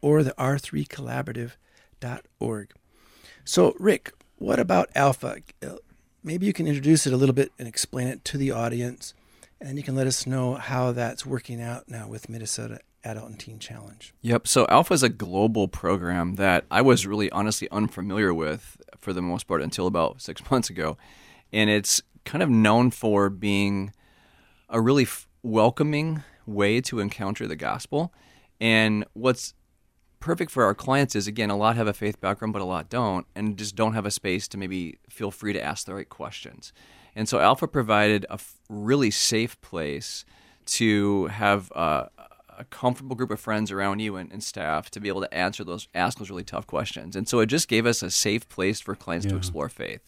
or 0.00 0.22
the 0.22 0.30
r3collaborative.org. 0.32 2.72
So, 3.44 3.74
Rick, 3.78 4.12
what 4.36 4.60
about 4.60 4.90
Alpha? 4.94 5.38
Uh, 5.62 5.76
Maybe 6.26 6.46
you 6.46 6.54
can 6.54 6.66
introduce 6.66 7.06
it 7.06 7.12
a 7.12 7.18
little 7.18 7.34
bit 7.34 7.52
and 7.58 7.68
explain 7.68 8.08
it 8.08 8.24
to 8.24 8.38
the 8.38 8.50
audience, 8.50 9.12
and 9.60 9.76
you 9.76 9.84
can 9.84 9.94
let 9.94 10.06
us 10.06 10.26
know 10.26 10.54
how 10.54 10.90
that's 10.90 11.26
working 11.26 11.60
out 11.60 11.86
now 11.86 12.08
with 12.08 12.30
Minnesota 12.30 12.80
Adult 13.04 13.28
and 13.28 13.38
Teen 13.38 13.58
Challenge. 13.58 14.14
Yep. 14.22 14.48
So 14.48 14.66
Alpha 14.68 14.94
is 14.94 15.02
a 15.02 15.08
global 15.08 15.68
program 15.68 16.34
that 16.36 16.64
I 16.70 16.80
was 16.82 17.06
really 17.06 17.30
honestly 17.30 17.68
unfamiliar 17.70 18.32
with 18.32 18.80
for 18.98 19.12
the 19.12 19.22
most 19.22 19.46
part 19.46 19.62
until 19.62 19.86
about 19.86 20.20
six 20.22 20.42
months 20.50 20.70
ago. 20.70 20.96
And 21.52 21.70
it's 21.70 22.02
kind 22.24 22.42
of 22.42 22.48
known 22.48 22.90
for 22.90 23.30
being 23.30 23.92
a 24.68 24.80
really 24.80 25.04
f- 25.04 25.28
welcoming 25.42 26.22
way 26.46 26.80
to 26.80 27.00
encounter 27.00 27.46
the 27.46 27.56
gospel. 27.56 28.12
And 28.60 29.04
what's 29.12 29.54
perfect 30.20 30.50
for 30.50 30.64
our 30.64 30.74
clients 30.74 31.14
is 31.14 31.26
again, 31.26 31.50
a 31.50 31.56
lot 31.56 31.76
have 31.76 31.86
a 31.86 31.92
faith 31.92 32.20
background, 32.20 32.54
but 32.54 32.62
a 32.62 32.64
lot 32.64 32.88
don't, 32.88 33.26
and 33.34 33.58
just 33.58 33.76
don't 33.76 33.92
have 33.92 34.06
a 34.06 34.10
space 34.10 34.48
to 34.48 34.58
maybe 34.58 34.98
feel 35.08 35.30
free 35.30 35.52
to 35.52 35.62
ask 35.62 35.86
the 35.86 35.94
right 35.94 36.08
questions. 36.08 36.72
And 37.14 37.28
so 37.28 37.38
Alpha 37.38 37.68
provided 37.68 38.24
a 38.30 38.34
f- 38.34 38.58
really 38.68 39.10
safe 39.10 39.60
place 39.60 40.24
to 40.66 41.26
have 41.26 41.70
uh, 41.74 42.06
a 42.58 42.64
comfortable 42.64 43.16
group 43.16 43.30
of 43.30 43.40
friends 43.40 43.70
around 43.72 43.98
you 44.00 44.16
and, 44.16 44.30
and 44.32 44.42
staff 44.42 44.90
to 44.90 45.00
be 45.00 45.08
able 45.08 45.20
to 45.20 45.34
answer 45.34 45.64
those, 45.64 45.88
ask 45.94 46.18
those 46.18 46.30
really 46.30 46.44
tough 46.44 46.66
questions. 46.66 47.16
And 47.16 47.28
so 47.28 47.40
it 47.40 47.46
just 47.46 47.68
gave 47.68 47.86
us 47.86 48.02
a 48.02 48.10
safe 48.10 48.48
place 48.48 48.80
for 48.80 48.94
clients 48.94 49.26
to 49.26 49.36
explore 49.38 49.68
faith. 49.68 50.00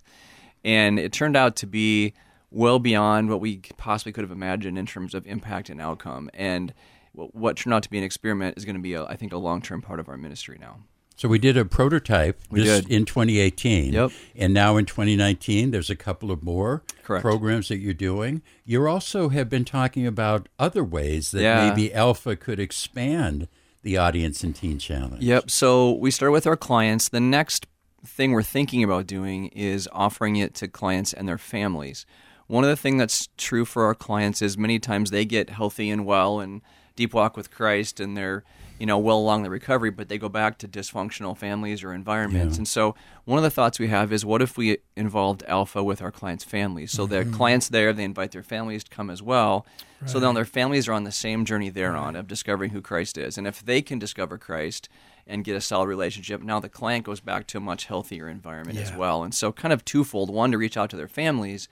and 0.64 0.98
it 0.98 1.12
turned 1.12 1.36
out 1.36 1.56
to 1.56 1.66
be 1.66 2.12
well 2.50 2.78
beyond 2.78 3.28
what 3.28 3.40
we 3.40 3.58
possibly 3.76 4.12
could 4.12 4.22
have 4.22 4.30
imagined 4.30 4.78
in 4.78 4.86
terms 4.86 5.14
of 5.14 5.26
impact 5.26 5.68
and 5.68 5.80
outcome. 5.80 6.30
And 6.32 6.72
wh- 7.12 7.34
what 7.34 7.56
turned 7.56 7.74
out 7.74 7.82
to 7.82 7.90
be 7.90 7.98
an 7.98 8.04
experiment 8.04 8.56
is 8.56 8.64
going 8.64 8.76
to 8.76 8.82
be, 8.82 8.94
a, 8.94 9.04
I 9.04 9.16
think, 9.16 9.32
a 9.32 9.36
long 9.38 9.60
term 9.60 9.82
part 9.82 10.00
of 10.00 10.08
our 10.08 10.16
ministry 10.16 10.56
now. 10.60 10.78
So 11.16 11.28
we 11.28 11.38
did 11.38 11.56
a 11.56 11.64
prototype 11.64 12.38
We 12.50 12.62
did. 12.64 12.90
in 12.90 13.06
2018. 13.06 13.94
Yep. 13.94 14.10
And 14.36 14.52
now 14.52 14.76
in 14.76 14.84
2019, 14.84 15.70
there's 15.70 15.88
a 15.88 15.96
couple 15.96 16.30
of 16.30 16.42
more 16.42 16.82
Correct. 17.02 17.22
programs 17.22 17.68
that 17.68 17.78
you're 17.78 17.94
doing. 17.94 18.42
You 18.66 18.86
also 18.86 19.30
have 19.30 19.48
been 19.48 19.64
talking 19.64 20.06
about 20.06 20.48
other 20.58 20.84
ways 20.84 21.30
that 21.30 21.40
Yeah. 21.40 21.68
maybe 21.70 21.92
Alpha 21.94 22.36
could 22.36 22.60
expand 22.60 23.48
the 23.82 23.96
audience 23.96 24.44
in 24.44 24.52
Teen 24.52 24.78
Challenge. 24.78 25.22
Yep. 25.22 25.50
So 25.50 25.92
we 25.92 26.10
start 26.10 26.32
with 26.32 26.46
our 26.46 26.56
clients. 26.56 27.08
The 27.08 27.20
next 27.20 27.66
thing 28.04 28.32
we're 28.32 28.42
thinking 28.42 28.84
about 28.84 29.06
doing 29.06 29.46
is 29.48 29.88
offering 29.92 30.36
it 30.36 30.54
to 30.56 30.68
clients 30.68 31.12
and 31.14 31.26
their 31.26 31.38
families. 31.38 32.04
One 32.46 32.62
of 32.62 32.68
the 32.70 32.76
things 32.76 32.98
that's 32.98 33.28
true 33.38 33.64
for 33.64 33.84
our 33.86 33.94
clients 33.94 34.42
is 34.42 34.58
many 34.58 34.78
times 34.78 35.10
they 35.10 35.24
get 35.24 35.50
healthy 35.50 35.88
and 35.90 36.04
well 36.04 36.40
and 36.40 36.60
deep 36.96 37.14
walk 37.14 37.36
with 37.36 37.50
Christ 37.50 38.00
and 38.00 38.16
they're 38.16 38.44
you 38.78 38.86
know 38.86 38.98
well 38.98 39.18
along 39.18 39.42
the 39.42 39.50
recovery, 39.50 39.90
but 39.90 40.08
they 40.08 40.18
go 40.18 40.28
back 40.28 40.58
to 40.58 40.68
dysfunctional 40.68 41.36
families 41.36 41.82
or 41.82 41.92
environments. 41.92 42.58
And 42.58 42.68
so 42.68 42.94
one 43.24 43.38
of 43.38 43.44
the 43.44 43.50
thoughts 43.50 43.78
we 43.78 43.88
have 43.88 44.12
is 44.12 44.24
what 44.24 44.42
if 44.42 44.58
we 44.58 44.78
involved 44.96 45.42
Alpha 45.46 45.82
with 45.82 46.02
our 46.02 46.12
clients' 46.12 46.44
families? 46.44 46.92
So 46.92 47.06
the 47.06 47.20
mm-hmm. 47.20 47.32
clients 47.32 47.68
there, 47.68 47.92
they 47.92 48.04
invite 48.04 48.32
their 48.32 48.42
families 48.42 48.84
to 48.84 48.90
come 48.90 49.10
as 49.10 49.22
well. 49.22 49.66
So 50.04 50.18
now 50.18 50.32
their 50.32 50.44
families 50.44 50.88
are 50.88 50.92
on 50.92 51.04
the 51.04 51.12
same 51.12 51.46
journey 51.46 51.70
they're 51.70 51.96
on 51.96 52.16
of 52.16 52.28
discovering 52.28 52.70
who 52.70 52.82
Christ 52.82 53.16
is. 53.16 53.38
And 53.38 53.46
if 53.46 53.64
they 53.64 53.80
can 53.80 53.98
discover 53.98 54.36
Christ 54.36 54.90
and 55.26 55.42
get 55.42 55.56
a 55.56 55.60
solid 55.60 55.88
relationship, 55.88 56.42
now 56.42 56.60
the 56.60 56.68
client 56.68 57.06
goes 57.06 57.20
back 57.20 57.46
to 57.48 57.58
a 57.58 57.60
much 57.60 57.86
healthier 57.86 58.28
environment 58.28 58.78
as 58.78 58.92
well. 58.92 59.24
And 59.24 59.34
so 59.34 59.52
kind 59.52 59.72
of 59.72 59.84
twofold, 59.84 60.28
one 60.28 60.52
to 60.52 60.58
reach 60.58 60.76
out 60.76 60.90
to 60.90 60.96
their 60.96 61.08
families, 61.08 61.68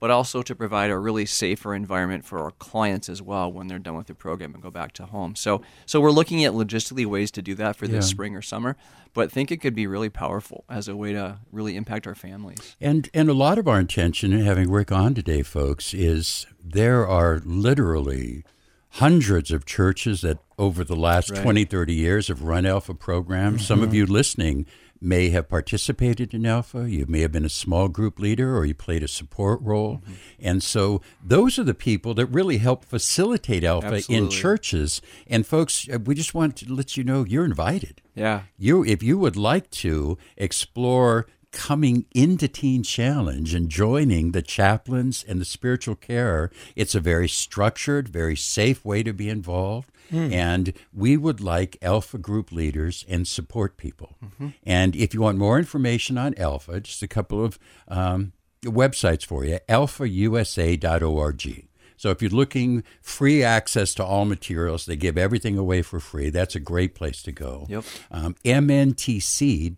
but 0.00 0.10
also 0.10 0.42
to 0.42 0.54
provide 0.54 0.90
a 0.90 0.98
really 0.98 1.26
safer 1.26 1.74
environment 1.74 2.24
for 2.24 2.40
our 2.40 2.50
clients 2.52 3.08
as 3.08 3.20
well 3.20 3.50
when 3.50 3.66
they're 3.68 3.78
done 3.78 3.96
with 3.96 4.06
the 4.06 4.14
program 4.14 4.54
and 4.54 4.62
go 4.62 4.70
back 4.70 4.92
to 4.92 5.06
home. 5.06 5.34
So 5.34 5.62
so 5.86 6.00
we're 6.00 6.10
looking 6.10 6.44
at 6.44 6.52
logistically 6.52 7.06
ways 7.06 7.30
to 7.32 7.42
do 7.42 7.54
that 7.56 7.76
for 7.76 7.86
this 7.86 8.06
Yeah. 8.06 8.10
spring 8.10 8.36
or 8.36 8.42
summer, 8.42 8.76
but 9.14 9.32
think 9.32 9.50
it 9.50 9.58
could 9.58 9.74
be 9.74 9.86
really 9.86 10.08
powerful 10.08 10.64
as 10.68 10.88
a 10.88 10.96
way 10.96 11.12
to 11.12 11.38
really 11.50 11.76
impact 11.76 12.06
our 12.06 12.14
families. 12.14 12.76
And 12.80 13.08
and 13.12 13.28
a 13.28 13.34
lot 13.34 13.58
of 13.58 13.66
our 13.66 13.80
intention 13.80 14.32
in 14.32 14.44
having 14.44 14.70
Rick 14.70 14.92
on 14.92 15.14
today, 15.14 15.42
folks, 15.42 15.92
is 15.94 16.46
there 16.62 17.06
are 17.06 17.40
literally 17.44 18.44
hundreds 18.92 19.50
of 19.50 19.64
churches 19.66 20.22
that 20.22 20.38
over 20.58 20.82
the 20.82 20.96
last 20.96 21.30
Right. 21.30 21.42
twenty, 21.42 21.64
thirty 21.64 21.92
20, 21.92 21.94
30 21.94 21.94
years 21.94 22.28
have 22.28 22.42
run 22.42 22.66
Alpha 22.66 22.94
programs. 22.94 23.66
Some 23.66 23.80
of 23.80 23.90
mm-hmm. 23.90 23.96
you 23.96 24.06
listening 24.06 24.66
may 25.00 25.30
have 25.30 25.48
participated 25.48 26.34
in 26.34 26.44
Alpha. 26.46 26.90
You 26.90 27.06
may 27.08 27.20
have 27.20 27.32
been 27.32 27.44
a 27.44 27.48
small 27.50 27.88
group 27.88 28.18
leader 28.18 28.56
or 28.56 28.64
you 28.64 28.74
played 28.74 29.02
a 29.02 29.08
support 29.08 29.60
role. 29.62 30.02
And 30.40 30.62
so 30.62 31.00
those 31.24 31.58
are 31.58 31.64
the 31.64 31.74
people 31.74 32.14
that 32.14 32.26
really 32.26 32.58
help 32.58 32.84
facilitate 32.84 33.64
Alpha 33.64 34.02
in 34.08 34.28
churches. 34.28 35.00
And 35.26 35.46
folks, 35.46 35.88
uh, 35.92 35.98
we 35.98 36.14
just 36.14 36.34
want 36.34 36.56
to 36.56 36.72
let 36.72 36.96
you 36.96 37.04
know 37.04 37.24
you're 37.24 37.44
invited 37.44 38.02
Yeah. 38.14 38.42
you 38.58 38.84
if 38.84 39.02
you 39.02 39.18
would 39.18 39.36
like 39.36 39.70
to 39.70 40.18
explore 40.36 41.26
coming 41.52 42.04
into 42.14 42.48
teen 42.48 42.82
challenge 42.82 43.54
and 43.54 43.68
joining 43.70 44.32
the 44.32 44.42
chaplains 44.42 45.24
and 45.26 45.40
the 45.40 45.44
spiritual 45.44 45.94
care 45.94 46.50
it's 46.76 46.94
a 46.94 47.00
very 47.00 47.28
structured 47.28 48.08
very 48.08 48.36
safe 48.36 48.84
way 48.84 49.02
to 49.02 49.12
be 49.12 49.28
involved. 49.28 49.90
And 50.32 50.72
we 50.92 51.16
would 51.18 51.40
like 51.40 51.76
alpha 51.82 52.16
group 52.18 52.50
leaders 52.50 53.04
and 53.08 53.28
support 53.28 53.76
people. 53.76 54.16
And 54.64 54.96
if 54.96 55.12
you 55.12 55.20
want 55.20 55.36
more 55.38 55.58
information 55.58 56.16
on 56.16 56.34
alpha 56.38 56.80
just 56.80 57.02
a 57.02 57.08
couple 57.08 57.44
of 57.44 57.58
um, 57.88 58.32
websites 58.64 59.24
for 59.24 59.44
you 59.44 59.58
alphausa.org 59.68 61.67
so 61.98 62.10
if 62.10 62.22
you're 62.22 62.30
looking 62.30 62.84
free 63.02 63.42
access 63.42 63.92
to 63.94 64.04
all 64.04 64.24
materials, 64.24 64.86
they 64.86 64.94
give 64.94 65.18
everything 65.18 65.58
away 65.58 65.82
for 65.82 65.98
free. 65.98 66.30
That's 66.30 66.54
a 66.54 66.60
great 66.60 66.94
place 66.94 67.22
to 67.24 67.32
go. 67.32 67.66
Yep. 67.68 67.84
Um, 68.12 68.36
MNTC.org. 68.44 69.74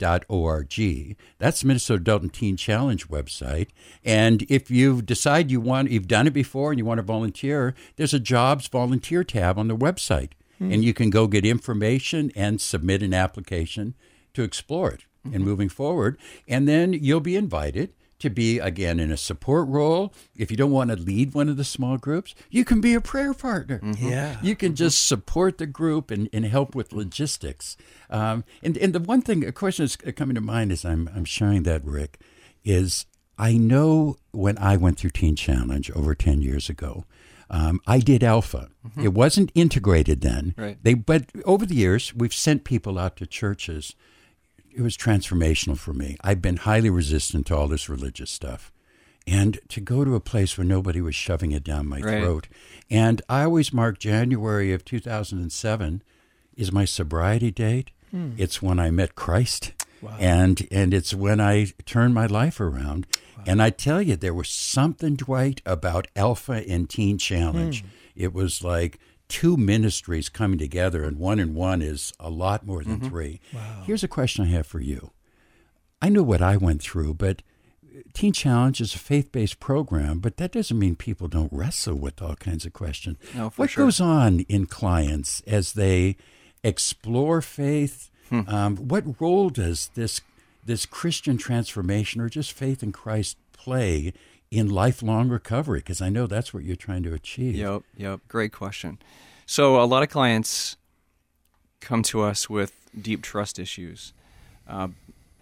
That's 1.38 1.60
the 1.62 1.66
Minnesota 1.66 2.00
Adult 2.00 2.22
and 2.22 2.32
Teen 2.32 2.58
Challenge 2.58 3.08
website. 3.08 3.68
And 4.04 4.42
if 4.50 4.70
you 4.70 5.00
decide 5.00 5.50
you 5.50 5.62
want, 5.62 5.90
you've 5.90 6.08
done 6.08 6.26
it 6.26 6.34
before 6.34 6.70
and 6.70 6.78
you 6.78 6.84
want 6.84 6.98
to 6.98 7.02
volunteer, 7.02 7.74
there's 7.96 8.14
a 8.14 8.20
jobs 8.20 8.68
volunteer 8.68 9.24
tab 9.24 9.58
on 9.58 9.68
the 9.68 9.76
website, 9.76 10.32
and 10.60 10.84
you 10.84 10.92
can 10.92 11.08
go 11.08 11.26
get 11.26 11.46
information 11.46 12.30
and 12.36 12.60
submit 12.60 13.02
an 13.02 13.14
application 13.14 13.94
to 14.34 14.42
explore 14.42 14.90
it 14.90 15.04
and 15.24 15.42
moving 15.42 15.70
forward. 15.70 16.18
And 16.46 16.68
then 16.68 16.92
you'll 16.92 17.20
be 17.20 17.36
invited 17.36 17.94
to 18.20 18.30
be 18.30 18.58
again 18.58 19.00
in 19.00 19.10
a 19.10 19.16
support 19.16 19.68
role. 19.68 20.12
If 20.36 20.50
you 20.50 20.56
don't 20.56 20.70
want 20.70 20.90
to 20.90 20.96
lead 20.96 21.34
one 21.34 21.48
of 21.48 21.56
the 21.56 21.64
small 21.64 21.98
groups, 21.98 22.34
you 22.50 22.64
can 22.64 22.80
be 22.80 22.94
a 22.94 23.00
prayer 23.00 23.34
partner. 23.34 23.80
Yeah. 23.98 24.38
You 24.42 24.56
can 24.56 24.74
just 24.74 25.06
support 25.06 25.58
the 25.58 25.66
group 25.66 26.10
and, 26.10 26.28
and 26.32 26.44
help 26.44 26.74
with 26.74 26.92
logistics. 26.92 27.76
Um, 28.08 28.44
and, 28.62 28.76
and 28.78 28.92
the 28.94 29.00
one 29.00 29.22
thing, 29.22 29.44
a 29.44 29.52
question 29.52 29.84
that's 29.84 29.96
coming 30.16 30.34
to 30.34 30.40
mind 30.40 30.72
as 30.72 30.84
I'm, 30.84 31.10
I'm 31.14 31.24
sharing 31.24 31.64
that, 31.64 31.84
Rick, 31.84 32.20
is 32.64 33.06
I 33.38 33.54
know 33.54 34.16
when 34.32 34.58
I 34.58 34.76
went 34.76 34.98
through 34.98 35.10
Teen 35.10 35.36
Challenge 35.36 35.90
over 35.92 36.14
10 36.14 36.42
years 36.42 36.68
ago, 36.68 37.04
um, 37.48 37.80
I 37.86 37.98
did 37.98 38.22
Alpha. 38.22 38.68
It 39.02 39.12
wasn't 39.12 39.50
integrated 39.54 40.20
then. 40.20 40.54
Right. 40.56 40.78
They, 40.82 40.94
but 40.94 41.30
over 41.44 41.66
the 41.66 41.74
years, 41.74 42.14
we've 42.14 42.32
sent 42.32 42.64
people 42.64 42.98
out 42.98 43.16
to 43.16 43.26
churches 43.26 43.96
it 44.74 44.82
was 44.82 44.96
transformational 44.96 45.76
for 45.78 45.92
me. 45.92 46.16
I've 46.22 46.40
been 46.42 46.58
highly 46.58 46.90
resistant 46.90 47.46
to 47.48 47.56
all 47.56 47.68
this 47.68 47.88
religious 47.88 48.30
stuff. 48.30 48.72
And 49.26 49.60
to 49.68 49.80
go 49.80 50.04
to 50.04 50.14
a 50.14 50.20
place 50.20 50.56
where 50.56 50.64
nobody 50.66 51.00
was 51.00 51.14
shoving 51.14 51.52
it 51.52 51.62
down 51.62 51.86
my 51.86 52.00
Right. 52.00 52.22
throat. 52.22 52.48
And 52.90 53.20
I 53.28 53.42
always 53.44 53.72
mark 53.72 53.98
January 53.98 54.72
of 54.72 54.84
2007 54.84 56.02
is 56.56 56.72
my 56.72 56.84
sobriety 56.84 57.50
date. 57.50 57.90
Hmm. 58.10 58.32
It's 58.36 58.60
when 58.62 58.78
I 58.80 58.90
met 58.90 59.14
Christ. 59.14 59.72
And 60.18 60.66
and 60.70 60.94
it's 60.94 61.12
when 61.12 61.40
I 61.40 61.66
turned 61.84 62.14
my 62.14 62.24
life 62.26 62.58
around. 62.60 63.06
And 63.46 63.62
I 63.62 63.68
tell 63.70 64.00
you, 64.02 64.16
there 64.16 64.34
was 64.34 64.48
something, 64.48 65.14
Dwight, 65.16 65.60
about 65.66 66.08
Alpha 66.16 66.64
and 66.68 66.88
Teen 66.88 67.18
Challenge. 67.18 67.82
Hmm. 67.82 67.88
It 68.16 68.32
was 68.32 68.64
like 68.64 68.98
two 69.30 69.56
ministries 69.56 70.28
coming 70.28 70.58
together, 70.58 71.04
and 71.04 71.18
one 71.18 71.38
and 71.38 71.54
one 71.54 71.80
is 71.80 72.12
a 72.20 72.28
lot 72.28 72.66
more 72.66 72.84
than 72.84 73.00
three. 73.00 73.40
Here's 73.84 74.04
a 74.04 74.08
question 74.08 74.44
I 74.44 74.48
have 74.48 74.66
for 74.66 74.80
you. 74.80 75.12
I 76.02 76.08
know 76.08 76.22
what 76.22 76.42
I 76.42 76.56
went 76.56 76.82
through, 76.82 77.14
but 77.14 77.42
Teen 78.12 78.32
Challenge 78.32 78.80
is 78.80 78.94
a 78.94 78.98
faith 78.98 79.30
based 79.32 79.60
program, 79.60 80.18
but 80.18 80.36
that 80.36 80.52
doesn't 80.52 80.78
mean 80.78 80.96
people 80.96 81.28
don't 81.28 81.52
wrestle 81.52 81.94
with 81.94 82.20
all 82.20 82.34
kinds 82.34 82.66
of 82.66 82.72
questions. 82.72 83.18
No, 83.34 83.50
for 83.50 83.62
what 83.62 83.70
sure. 83.70 83.86
goes 83.86 84.00
on 84.00 84.40
in 84.40 84.66
clients 84.66 85.42
as 85.46 85.74
they 85.74 86.16
explore 86.64 87.40
faith? 87.40 88.10
Hmm. 88.28 88.40
Um, 88.48 88.76
what 88.76 89.20
role 89.20 89.50
does 89.50 89.90
this 89.94 90.20
this 90.64 90.86
Christian 90.86 91.38
transformation 91.38 92.20
or 92.20 92.28
just 92.28 92.52
faith 92.52 92.82
in 92.82 92.92
Christ 92.92 93.36
play 93.52 94.12
in 94.50 94.68
lifelong 94.68 95.28
recovery? 95.28 95.80
Because 95.80 96.00
I 96.00 96.08
know 96.08 96.26
that's 96.26 96.52
what 96.52 96.64
you're 96.64 96.76
trying 96.76 97.02
to 97.04 97.14
achieve. 97.14 97.54
Yep, 97.54 97.82
yep. 97.96 98.20
Great 98.28 98.52
question. 98.52 98.98
So 99.46 99.80
a 99.80 99.84
lot 99.84 100.02
of 100.02 100.08
clients 100.08 100.76
come 101.80 102.02
to 102.04 102.22
us 102.22 102.48
with 102.48 102.88
deep 103.00 103.22
trust 103.22 103.58
issues, 103.58 104.12
uh, 104.68 104.88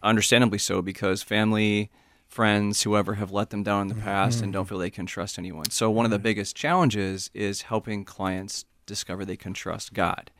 understandably 0.02 0.58
so, 0.58 0.80
because 0.82 1.22
family, 1.22 1.90
friends, 2.28 2.82
whoever 2.82 3.14
have 3.14 3.32
let 3.32 3.50
them 3.50 3.62
down 3.62 3.82
in 3.82 3.88
the 3.88 3.94
mm-hmm. 3.94 4.04
past 4.04 4.38
and 4.38 4.46
mm-hmm. 4.46 4.52
don't 4.52 4.68
feel 4.68 4.78
they 4.78 4.90
can 4.90 5.06
trust 5.06 5.38
anyone. 5.38 5.70
So 5.70 5.90
one 5.90 6.04
of 6.04 6.10
the 6.10 6.18
biggest 6.18 6.54
challenges 6.54 7.30
is 7.34 7.62
helping 7.62 8.04
clients 8.04 8.64
discover 8.86 9.24
they 9.24 9.36
can 9.36 9.54
trust 9.54 9.92
God. 9.92 10.30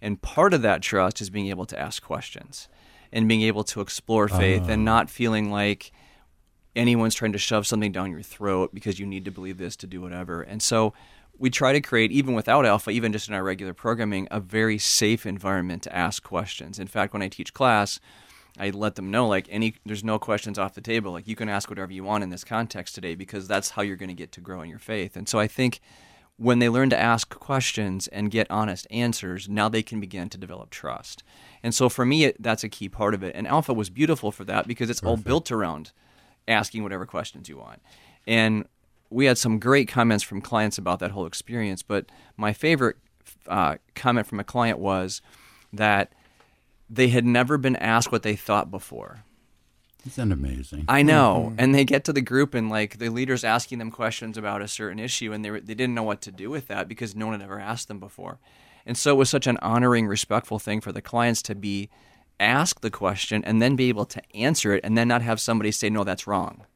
And 0.00 0.20
part 0.20 0.52
of 0.54 0.62
that 0.62 0.82
trust 0.82 1.20
is 1.20 1.30
being 1.30 1.48
able 1.48 1.66
to 1.66 1.78
ask 1.78 2.02
questions 2.02 2.68
and 3.12 3.28
being 3.28 3.42
able 3.42 3.64
to 3.64 3.80
explore 3.80 4.28
faith 4.28 4.68
and 4.68 4.82
ah. 4.82 4.92
not 4.92 5.08
feeling 5.08 5.50
like 5.50 5.92
anyone's 6.76 7.14
trying 7.14 7.32
to 7.32 7.38
shove 7.38 7.66
something 7.66 7.92
down 7.92 8.10
your 8.10 8.22
throat 8.22 8.70
because 8.74 8.98
you 8.98 9.06
need 9.06 9.24
to 9.24 9.30
believe 9.30 9.58
this 9.58 9.76
to 9.76 9.86
do 9.86 10.00
whatever. 10.00 10.42
And 10.42 10.62
so 10.62 10.92
we 11.38 11.50
try 11.50 11.72
to 11.72 11.80
create, 11.80 12.12
even 12.12 12.34
without 12.34 12.64
Alpha, 12.64 12.90
even 12.90 13.12
just 13.12 13.28
in 13.28 13.34
our 13.34 13.42
regular 13.42 13.74
programming, 13.74 14.28
a 14.30 14.40
very 14.40 14.78
safe 14.78 15.26
environment 15.26 15.82
to 15.82 15.94
ask 15.94 16.22
questions. 16.22 16.78
In 16.78 16.86
fact, 16.86 17.12
when 17.12 17.22
I 17.22 17.28
teach 17.28 17.52
class, 17.52 17.98
I 18.58 18.70
let 18.70 18.94
them 18.94 19.10
know 19.10 19.26
like 19.26 19.48
any 19.50 19.74
there's 19.84 20.04
no 20.04 20.18
questions 20.18 20.58
off 20.58 20.74
the 20.74 20.80
table. 20.80 21.12
Like 21.12 21.26
you 21.26 21.34
can 21.34 21.48
ask 21.48 21.68
whatever 21.68 21.92
you 21.92 22.04
want 22.04 22.22
in 22.22 22.30
this 22.30 22.44
context 22.44 22.94
today 22.94 23.16
because 23.16 23.48
that's 23.48 23.70
how 23.70 23.82
you're 23.82 23.96
going 23.96 24.10
to 24.10 24.14
get 24.14 24.30
to 24.32 24.40
grow 24.40 24.62
in 24.62 24.70
your 24.70 24.78
faith. 24.78 25.16
And 25.16 25.28
so 25.28 25.40
I 25.40 25.48
think 25.48 25.80
when 26.36 26.58
they 26.58 26.68
learn 26.68 26.90
to 26.90 26.98
ask 26.98 27.28
questions 27.38 28.08
and 28.08 28.30
get 28.30 28.50
honest 28.50 28.86
answers, 28.90 29.48
now 29.48 29.68
they 29.68 29.82
can 29.82 30.00
begin 30.00 30.28
to 30.28 30.38
develop 30.38 30.70
trust. 30.70 31.22
And 31.62 31.74
so 31.74 31.88
for 31.88 32.04
me, 32.04 32.24
it, 32.24 32.42
that's 32.42 32.64
a 32.64 32.68
key 32.68 32.88
part 32.88 33.14
of 33.14 33.22
it. 33.22 33.34
And 33.36 33.46
Alpha 33.46 33.72
was 33.72 33.90
beautiful 33.90 34.32
for 34.32 34.44
that 34.44 34.66
because 34.66 34.90
it's 34.90 35.02
all 35.02 35.16
built 35.16 35.52
around 35.52 35.92
asking 36.48 36.82
whatever 36.82 37.06
questions 37.06 37.48
you 37.48 37.58
want. 37.58 37.80
And 38.26 38.66
we 39.10 39.26
had 39.26 39.38
some 39.38 39.58
great 39.58 39.88
comments 39.88 40.24
from 40.24 40.40
clients 40.40 40.78
about 40.78 40.98
that 41.00 41.12
whole 41.12 41.26
experience. 41.26 41.82
But 41.82 42.06
my 42.36 42.52
favorite 42.52 42.96
uh, 43.46 43.76
comment 43.94 44.26
from 44.26 44.40
a 44.40 44.44
client 44.44 44.78
was 44.78 45.22
that 45.72 46.12
they 46.88 47.08
had 47.08 47.24
never 47.24 47.58
been 47.58 47.76
asked 47.76 48.12
what 48.12 48.22
they 48.22 48.36
thought 48.36 48.70
before. 48.70 49.24
Isn't 50.06 50.28
that 50.28 50.34
amazing? 50.34 50.84
I 50.86 51.02
know. 51.02 51.54
And 51.56 51.74
they 51.74 51.84
get 51.84 52.04
to 52.04 52.12
the 52.12 52.20
group 52.20 52.52
and 52.52 52.68
like 52.68 52.98
the 52.98 53.08
leader's 53.08 53.42
asking 53.42 53.78
them 53.78 53.90
questions 53.90 54.36
about 54.36 54.60
a 54.60 54.68
certain 54.68 54.98
issue 54.98 55.32
and 55.32 55.44
they 55.44 55.50
were, 55.50 55.60
they 55.60 55.74
didn't 55.74 55.94
know 55.94 56.02
what 56.02 56.20
to 56.22 56.32
do 56.32 56.50
with 56.50 56.68
that 56.68 56.88
because 56.88 57.16
no 57.16 57.26
one 57.26 57.40
had 57.40 57.44
ever 57.44 57.58
asked 57.58 57.88
them 57.88 57.98
before. 57.98 58.38
And 58.84 58.98
so 58.98 59.12
it 59.12 59.16
was 59.16 59.30
such 59.30 59.46
an 59.46 59.56
honoring, 59.62 60.06
respectful 60.06 60.58
thing 60.58 60.82
for 60.82 60.92
the 60.92 61.00
clients 61.00 61.40
to 61.42 61.54
be 61.54 61.88
asked 62.40 62.82
the 62.82 62.90
question 62.90 63.44
and 63.44 63.60
then 63.60 63.76
be 63.76 63.88
able 63.88 64.04
to 64.06 64.22
answer 64.34 64.74
it 64.74 64.84
and 64.84 64.96
then 64.96 65.08
not 65.08 65.22
have 65.22 65.40
somebody 65.40 65.70
say 65.70 65.90
no 65.90 66.04
that's 66.04 66.26
wrong. 66.26 66.66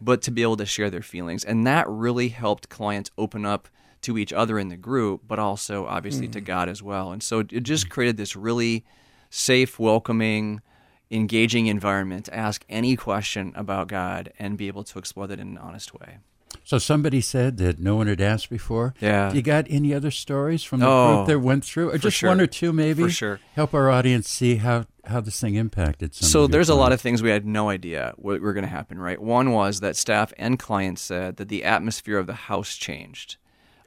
But 0.00 0.22
to 0.22 0.30
be 0.30 0.42
able 0.42 0.56
to 0.56 0.66
share 0.66 0.90
their 0.90 1.02
feelings. 1.02 1.44
And 1.44 1.66
that 1.66 1.88
really 1.88 2.28
helped 2.28 2.68
clients 2.68 3.10
open 3.18 3.44
up 3.44 3.68
to 4.02 4.16
each 4.16 4.32
other 4.32 4.58
in 4.58 4.68
the 4.68 4.76
group, 4.76 5.22
but 5.28 5.38
also 5.38 5.86
obviously 5.86 6.26
to 6.28 6.40
mm. 6.40 6.44
God 6.44 6.68
as 6.68 6.82
well. 6.82 7.12
And 7.12 7.22
so 7.22 7.40
it 7.40 7.62
just 7.62 7.86
mm. 7.86 7.90
created 7.90 8.16
this 8.16 8.34
really 8.34 8.84
safe, 9.28 9.78
welcoming, 9.78 10.62
engaging 11.10 11.66
environment 11.66 12.26
to 12.26 12.34
ask 12.34 12.64
any 12.68 12.96
question 12.96 13.52
about 13.54 13.88
God 13.88 14.32
and 14.38 14.56
be 14.56 14.68
able 14.68 14.84
to 14.84 14.98
explore 14.98 15.26
that 15.26 15.40
in 15.40 15.48
an 15.48 15.58
honest 15.58 15.92
way. 15.92 16.18
So 16.64 16.78
somebody 16.78 17.20
said 17.20 17.56
that 17.58 17.78
no 17.80 17.96
one 17.96 18.06
had 18.06 18.20
asked 18.20 18.50
before. 18.50 18.94
Yeah. 19.00 19.32
You 19.32 19.42
got 19.42 19.66
any 19.68 19.92
other 19.94 20.10
stories 20.10 20.62
from 20.62 20.80
the 20.80 20.86
Oh, 20.88 21.16
group 21.16 21.26
that 21.28 21.38
went 21.40 21.64
through, 21.64 21.90
or 21.90 21.98
just 21.98 22.16
sure. 22.18 22.28
one 22.30 22.40
or 22.40 22.46
two, 22.46 22.72
maybe? 22.72 23.02
For 23.02 23.10
sure. 23.10 23.40
Help 23.54 23.74
our 23.74 23.90
audience 23.90 24.28
see 24.28 24.56
how 24.56 24.86
how 25.06 25.20
this 25.20 25.40
thing 25.40 25.54
impacted. 25.56 26.14
Some 26.14 26.28
So 26.28 26.46
there's 26.46 26.68
a 26.68 26.74
lot 26.74 26.92
of 26.92 27.00
things 27.00 27.22
we 27.22 27.30
had 27.30 27.44
no 27.46 27.68
idea 27.70 28.12
what 28.16 28.40
were 28.40 28.52
going 28.52 28.64
to 28.64 28.70
happen, 28.70 28.98
right? 28.98 29.20
One 29.20 29.50
was 29.50 29.80
that 29.80 29.96
staff 29.96 30.32
and 30.36 30.58
clients 30.58 31.00
said 31.02 31.36
that 31.38 31.48
the 31.48 31.64
atmosphere 31.64 32.18
of 32.18 32.26
the 32.26 32.34
house 32.34 32.76
changed 32.76 33.36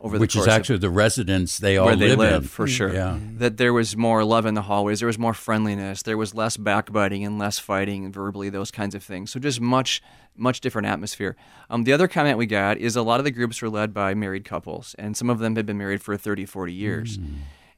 over 0.03 0.17
the 0.17 0.21
which 0.21 0.35
is 0.35 0.43
of- 0.43 0.49
actually 0.49 0.79
the 0.79 0.89
residence 0.89 1.57
they 1.57 1.77
all 1.77 1.85
where 1.85 1.95
they 1.95 2.09
live, 2.09 2.19
live 2.19 2.41
in. 2.43 2.47
for 2.49 2.67
sure. 2.67 2.93
Yeah. 2.93 3.17
That 3.37 3.57
there 3.57 3.73
was 3.73 3.95
more 3.95 4.23
love 4.25 4.45
in 4.45 4.53
the 4.53 4.61
hallways, 4.63 4.99
there 4.99 5.07
was 5.07 5.17
more 5.17 5.33
friendliness, 5.33 6.03
there 6.03 6.17
was 6.17 6.35
less 6.35 6.57
backbiting 6.57 7.25
and 7.25 7.39
less 7.39 7.57
fighting 7.57 8.11
verbally, 8.11 8.49
those 8.49 8.69
kinds 8.69 8.93
of 8.93 9.03
things. 9.03 9.31
So 9.31 9.39
just 9.39 9.61
much, 9.61 10.03
much 10.35 10.59
different 10.59 10.87
atmosphere. 10.87 11.37
Um, 11.69 11.85
the 11.85 11.93
other 11.93 12.09
comment 12.09 12.37
we 12.37 12.45
got 12.45 12.77
is 12.77 12.95
a 12.97 13.01
lot 13.01 13.19
of 13.19 13.23
the 13.23 13.31
groups 13.31 13.61
were 13.61 13.69
led 13.69 13.93
by 13.93 14.13
married 14.13 14.43
couples, 14.43 14.93
and 14.99 15.15
some 15.15 15.29
of 15.29 15.39
them 15.39 15.55
had 15.55 15.65
been 15.65 15.77
married 15.77 16.01
for 16.03 16.17
30, 16.17 16.45
40 16.45 16.73
years. 16.73 17.17
Mm. 17.17 17.35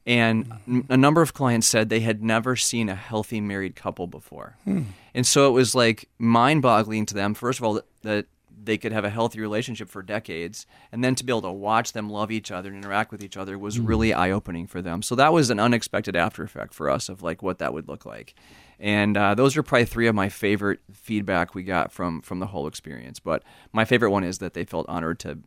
And 0.08 0.86
a 0.90 0.98
number 0.98 1.24
of 1.24 1.34
clients 1.34 1.66
said 1.66 1.90
they 1.90 2.02
had 2.02 2.24
never 2.24 2.56
seen 2.56 2.90
a 2.90 2.96
healthy 2.96 3.42
married 3.42 3.76
couple 3.76 4.06
before. 4.06 4.56
And 5.16 5.26
so 5.26 5.48
it 5.48 5.52
was 5.52 5.74
like 5.74 6.10
mind 6.20 6.62
boggling 6.62 7.08
to 7.08 7.16
them, 7.16 7.34
first 7.34 7.58
of 7.60 7.66
all, 7.66 7.74
that, 7.74 7.86
that 8.04 8.26
they 8.66 8.78
could 8.78 8.92
have 8.92 9.06
a 9.06 9.10
healthy 9.10 9.40
relationship 9.40 9.90
for 9.90 10.02
decades. 10.02 10.66
And 10.92 11.04
then 11.04 11.16
to 11.16 11.24
be 11.24 11.32
able 11.32 11.44
to 11.44 11.52
watch 11.52 11.94
them 11.94 12.10
love 12.10 12.32
each 12.32 12.52
other 12.52 12.70
and 12.70 12.78
interact 12.78 13.12
with 13.12 13.24
each 13.24 13.38
other 13.38 13.58
was 13.58 13.80
really 13.80 14.14
eye 14.14 14.32
opening 14.32 14.68
for 14.68 14.82
them. 14.82 15.02
So 15.02 15.16
that 15.16 15.34
was 15.34 15.50
an 15.50 15.60
unexpected 15.60 16.16
after 16.16 16.44
effect 16.44 16.74
for 16.74 16.90
us 16.90 17.10
of 17.10 17.22
like 17.22 17.42
what 17.42 17.60
that 17.60 17.74
would 17.74 17.88
look 17.88 18.06
like. 18.06 18.36
And 18.80 19.16
uh, 19.16 19.36
those 19.36 19.56
are 19.56 19.64
probably 19.64 19.86
three 19.86 20.08
of 20.08 20.16
my 20.16 20.30
favorite 20.30 20.80
feedback 20.92 21.56
we 21.56 21.64
got 21.64 21.92
from 21.92 22.22
from 22.22 22.40
the 22.40 22.48
whole 22.48 22.68
experience. 22.68 23.20
But 23.20 23.44
my 23.72 23.86
favorite 23.86 24.12
one 24.12 24.24
is 24.24 24.40
that 24.40 24.54
they 24.54 24.66
felt 24.66 24.86
honored 24.90 25.20
to 25.20 25.40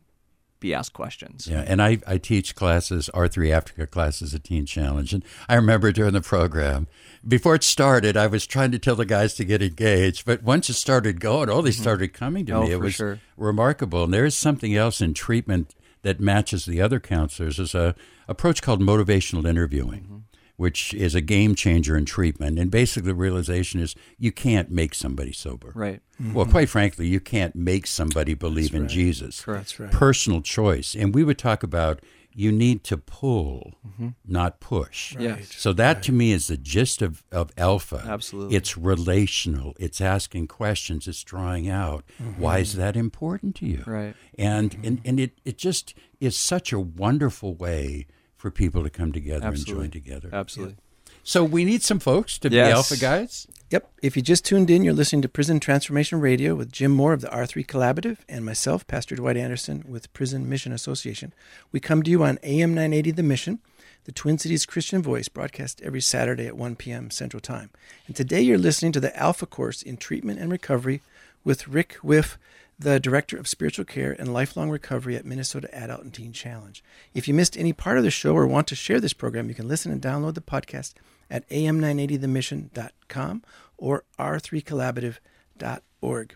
be 0.59 0.73
asked 0.73 0.93
questions. 0.93 1.47
Yeah, 1.47 1.63
and 1.65 1.81
I, 1.81 1.99
I 2.05 2.17
teach 2.17 2.55
classes, 2.55 3.09
R3 3.13 3.51
Africa 3.51 3.87
classes 3.87 4.33
at 4.35 4.43
Teen 4.43 4.65
Challenge. 4.65 5.13
And 5.13 5.23
I 5.47 5.55
remember 5.55 5.91
during 5.91 6.13
the 6.13 6.21
program, 6.21 6.87
before 7.27 7.55
it 7.55 7.63
started, 7.63 8.17
I 8.17 8.27
was 8.27 8.45
trying 8.45 8.71
to 8.71 8.79
tell 8.79 8.95
the 8.95 9.05
guys 9.05 9.33
to 9.35 9.45
get 9.45 9.61
engaged. 9.61 10.25
But 10.25 10.43
once 10.43 10.69
it 10.69 10.73
started 10.73 11.19
going, 11.19 11.49
oh, 11.49 11.61
they 11.61 11.71
started 11.71 12.13
coming 12.13 12.45
to 12.47 12.53
Oh, 12.53 12.63
me. 12.63 12.71
It 12.71 12.79
was 12.79 12.95
sure. 12.95 13.19
remarkable. 13.37 14.03
And 14.03 14.13
there 14.13 14.25
is 14.25 14.35
something 14.37 14.75
else 14.75 15.01
in 15.01 15.13
treatment 15.13 15.75
that 16.01 16.19
matches 16.19 16.65
the 16.65 16.81
other 16.81 16.99
counselors. 16.99 17.59
is 17.59 17.73
a 17.75 17.95
approach 18.27 18.61
called 18.61 18.81
motivational 18.81 19.47
interviewing. 19.47 20.01
Mm-hmm. 20.01 20.15
Which 20.59 20.93
is 20.93 21.15
a 21.15 21.21
game 21.21 21.55
changer 21.55 21.95
in 21.95 22.03
treatment. 22.03 22.59
And 22.59 22.69
basically, 22.69 23.07
the 23.07 23.15
realization 23.15 23.79
is 23.79 23.95
you 24.17 24.33
can't 24.33 24.69
make 24.69 24.93
somebody 24.93 25.31
sober. 25.31 25.71
Right. 25.73 26.01
Mm-hmm. 26.21 26.33
Well, 26.33 26.47
quite 26.47 26.67
frankly, 26.67 27.07
you 27.07 27.21
can't 27.21 27.55
make 27.55 27.87
somebody 27.87 28.33
believe 28.33 28.75
in 28.75 28.89
Jesus. 28.89 29.41
That's 29.47 29.79
right. 29.79 29.89
Personal 29.89 30.41
choice. 30.41 30.95
And 30.95 31.15
we 31.15 31.23
would 31.23 31.37
talk 31.37 31.63
about 31.63 32.01
you 32.33 32.51
need 32.51 32.83
to 32.85 32.97
pull, 32.97 33.75
mm-hmm. 33.87 34.09
not 34.25 34.59
push. 34.59 35.15
Yes. 35.17 35.55
So 35.55 35.73
that 35.73 36.03
to 36.03 36.11
me 36.11 36.31
is 36.31 36.47
the 36.47 36.57
gist 36.57 37.01
of, 37.01 37.23
of 37.31 37.51
alpha. 37.57 38.03
Absolutely. 38.05 38.55
It's 38.57 38.77
relational. 38.77 39.75
It's 39.79 40.01
asking 40.01 40.47
questions. 40.47 41.07
It's 41.07 41.23
drawing 41.23 41.69
out. 41.69 42.03
Mm-hmm. 42.21 42.41
Why 42.41 42.59
is 42.59 42.75
that 42.75 42.95
important 42.95 43.55
to 43.57 43.65
you? 43.65 43.83
Right. 43.87 44.15
And 44.37 44.77
and, 44.83 45.01
and 45.05 45.19
it, 45.19 45.39
it 45.45 45.57
just 45.57 45.93
is 46.19 46.37
such 46.37 46.73
a 46.73 46.79
wonderful 46.79 47.55
way 47.55 48.07
for 48.39 48.49
people 48.49 48.83
to 48.83 48.89
come 48.89 49.11
together 49.11 49.45
Absolutely. 49.45 49.83
and 49.83 49.93
join 49.93 50.01
together. 50.01 50.29
Absolutely. 50.31 50.77
So 51.23 51.43
we 51.43 51.65
need 51.65 51.83
some 51.83 51.99
folks 51.99 52.39
to 52.39 52.49
be 52.49 52.59
alpha 52.59 52.95
guides. 52.95 53.45
Yep. 53.69 53.91
If 54.01 54.15
you 54.15 54.23
just 54.23 54.45
tuned 54.45 54.71
in, 54.71 54.83
you're 54.83 54.93
listening 54.93 55.21
to 55.23 55.29
Prison 55.29 55.59
Transformation 55.59 56.21
Radio 56.21 56.55
with 56.55 56.71
Jim 56.71 56.91
Moore 56.91 57.11
of 57.11 57.19
the 57.19 57.27
R3 57.27 57.67
Collaborative 57.67 58.19
and 58.29 58.45
myself, 58.45 58.87
Pastor 58.87 59.15
Dwight 59.15 59.35
Anderson 59.35 59.83
with 59.87 60.11
Prison 60.13 60.47
Mission 60.47 60.71
Association. 60.71 61.33
We 61.73 61.81
come 61.81 62.01
to 62.01 62.09
you 62.09 62.23
on 62.23 62.39
AM 62.41 62.73
980 62.73 63.11
The 63.11 63.23
Mission, 63.23 63.59
the 64.05 64.13
Twin 64.13 64.37
Cities 64.37 64.65
Christian 64.65 65.01
Voice, 65.01 65.27
broadcast 65.27 65.81
every 65.83 66.01
Saturday 66.01 66.47
at 66.47 66.55
1 66.55 66.77
p.m. 66.77 67.11
Central 67.11 67.41
Time. 67.41 67.69
And 68.07 68.15
today 68.15 68.41
you're 68.41 68.57
listening 68.57 68.93
to 68.93 69.01
the 69.01 69.15
Alpha 69.19 69.45
Course 69.45 69.81
in 69.81 69.97
Treatment 69.97 70.39
and 70.39 70.49
Recovery 70.49 71.01
with 71.43 71.67
Rick 71.67 71.95
Whiff, 72.01 72.37
the 72.79 72.99
Director 72.99 73.37
of 73.37 73.47
Spiritual 73.47 73.85
Care 73.85 74.15
and 74.17 74.33
Lifelong 74.33 74.69
Recovery 74.69 75.15
at 75.17 75.25
Minnesota 75.25 75.67
Adult 75.75 76.01
and 76.01 76.13
Teen 76.13 76.31
Challenge. 76.31 76.81
If 77.13 77.27
you 77.27 77.33
missed 77.33 77.57
any 77.57 77.73
part 77.73 77.97
of 77.97 78.05
the 78.05 78.11
show 78.11 78.33
or 78.33 78.47
want 78.47 78.67
to 78.67 78.75
share 78.75 79.01
this 79.01 79.11
program, 79.11 79.49
you 79.49 79.55
can 79.55 79.67
listen 79.67 79.91
and 79.91 80.01
download 80.01 80.35
the 80.35 80.41
podcast 80.41 80.93
at 81.29 81.45
am980themission.com 81.49 83.43
or 83.77 84.05
r3collaborative.org. 84.17 86.35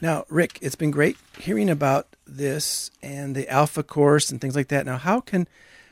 Now, 0.00 0.24
Rick, 0.28 0.60
it's 0.62 0.76
been 0.76 0.92
great 0.92 1.16
hearing 1.38 1.68
about 1.68 2.14
this 2.26 2.90
and 3.02 3.34
the 3.34 3.48
Alpha 3.48 3.82
course 3.82 4.30
and 4.30 4.40
things 4.40 4.54
like 4.54 4.68
that. 4.68 4.86
Now, 4.86 4.96
how 4.96 5.20
can 5.20 5.48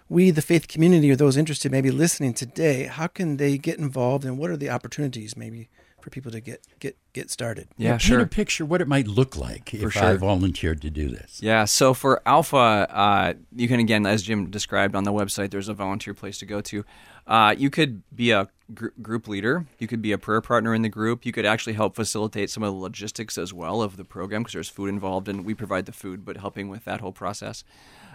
we, 0.09 0.31
the 0.31 0.43
faith 0.43 0.69
community, 0.69 1.11
or 1.11 1.17
those 1.17 1.37
interested, 1.37 1.73
maybe 1.73 1.91
listening 1.91 2.35
today, 2.35 2.85
how 2.85 3.09
can 3.09 3.37
they 3.37 3.59
get 3.59 3.79
involved 3.79 4.25
and 4.25 4.39
what 4.39 4.51
are 4.51 4.57
the 4.57 4.71
opportunities 4.71 5.37
maybe 5.37 5.69
for 6.01 6.11
people 6.11 6.31
to 6.33 6.41
get 6.41 6.67
get 6.81 6.97
get 7.13 7.31
started? 7.31 7.69
Yeah, 7.77 7.93
Paint 7.93 8.03
sure. 8.03 8.21
a 8.21 8.27
picture 8.27 8.65
what 8.65 8.81
it 8.81 8.89
might 8.89 9.07
look 9.07 9.37
like 9.37 9.75
if 9.75 9.97
I 9.97 10.15
volunteered 10.15 10.81
to 10.83 10.91
do 10.91 11.09
this. 11.09 11.41
Yeah, 11.43 11.65
so 11.65 11.95
for 11.95 12.23
Alpha, 12.27 12.57
uh, 12.57 13.35
you 13.55 13.69
can 13.69 13.81
again, 13.81 14.07
as 14.07 14.23
Jim 14.23 14.51
described 14.51 14.95
on 14.95 15.05
the 15.05 15.13
website, 15.13 15.51
there's 15.51 15.69
a 15.69 15.75
volunteer 15.75 16.15
place 16.15 16.39
to 16.39 16.47
go 16.47 16.61
to. 16.63 16.85
Uh, 17.27 17.55
you 17.59 17.69
could 17.69 18.03
be 18.15 18.31
a 18.31 18.49
gr- 18.73 18.89
group 19.03 19.29
leader. 19.29 19.67
You 19.79 19.87
could 19.87 20.01
be 20.01 20.13
a 20.13 20.19
prayer 20.19 20.41
partner 20.41 20.75
in 20.75 20.81
the 20.81 20.89
group. 20.89 21.27
You 21.27 21.33
could 21.33 21.45
actually 21.45 21.75
help 21.75 21.95
facilitate 21.95 22.49
some 22.49 22.63
of 22.63 22.73
the 22.73 22.79
logistics 22.79 23.37
as 23.37 23.53
well 23.53 23.83
of 23.83 23.99
the 23.99 24.05
program 24.05 24.43
because 24.43 24.55
there's 24.55 24.69
food 24.71 24.89
involved, 24.89 25.29
and 25.29 25.45
we 25.45 25.53
provide 25.53 25.85
the 25.85 25.93
food, 25.93 26.25
but 26.25 26.39
helping 26.39 26.69
with 26.69 26.85
that 26.87 27.01
whole 27.01 27.13
process. 27.13 27.65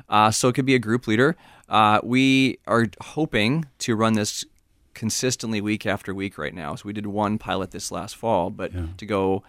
Uh, 0.09 0.31
so 0.31 0.47
it 0.47 0.53
could 0.53 0.65
be 0.65 0.75
a 0.75 0.79
group 0.79 1.07
leader. 1.07 1.35
Uh, 1.69 1.99
we 2.03 2.57
are 2.67 2.87
hoping 3.01 3.65
to 3.79 3.95
run 3.95 4.13
this 4.13 4.45
consistently 4.93 5.61
week 5.61 5.85
after 5.85 6.13
week 6.13 6.37
right 6.37 6.53
now. 6.53 6.75
So 6.75 6.83
we 6.85 6.93
did 6.93 7.07
one 7.07 7.37
pilot 7.37 7.71
this 7.71 7.91
last 7.91 8.15
fall, 8.15 8.49
but 8.49 8.71
to 8.97 9.05
go 9.05 9.43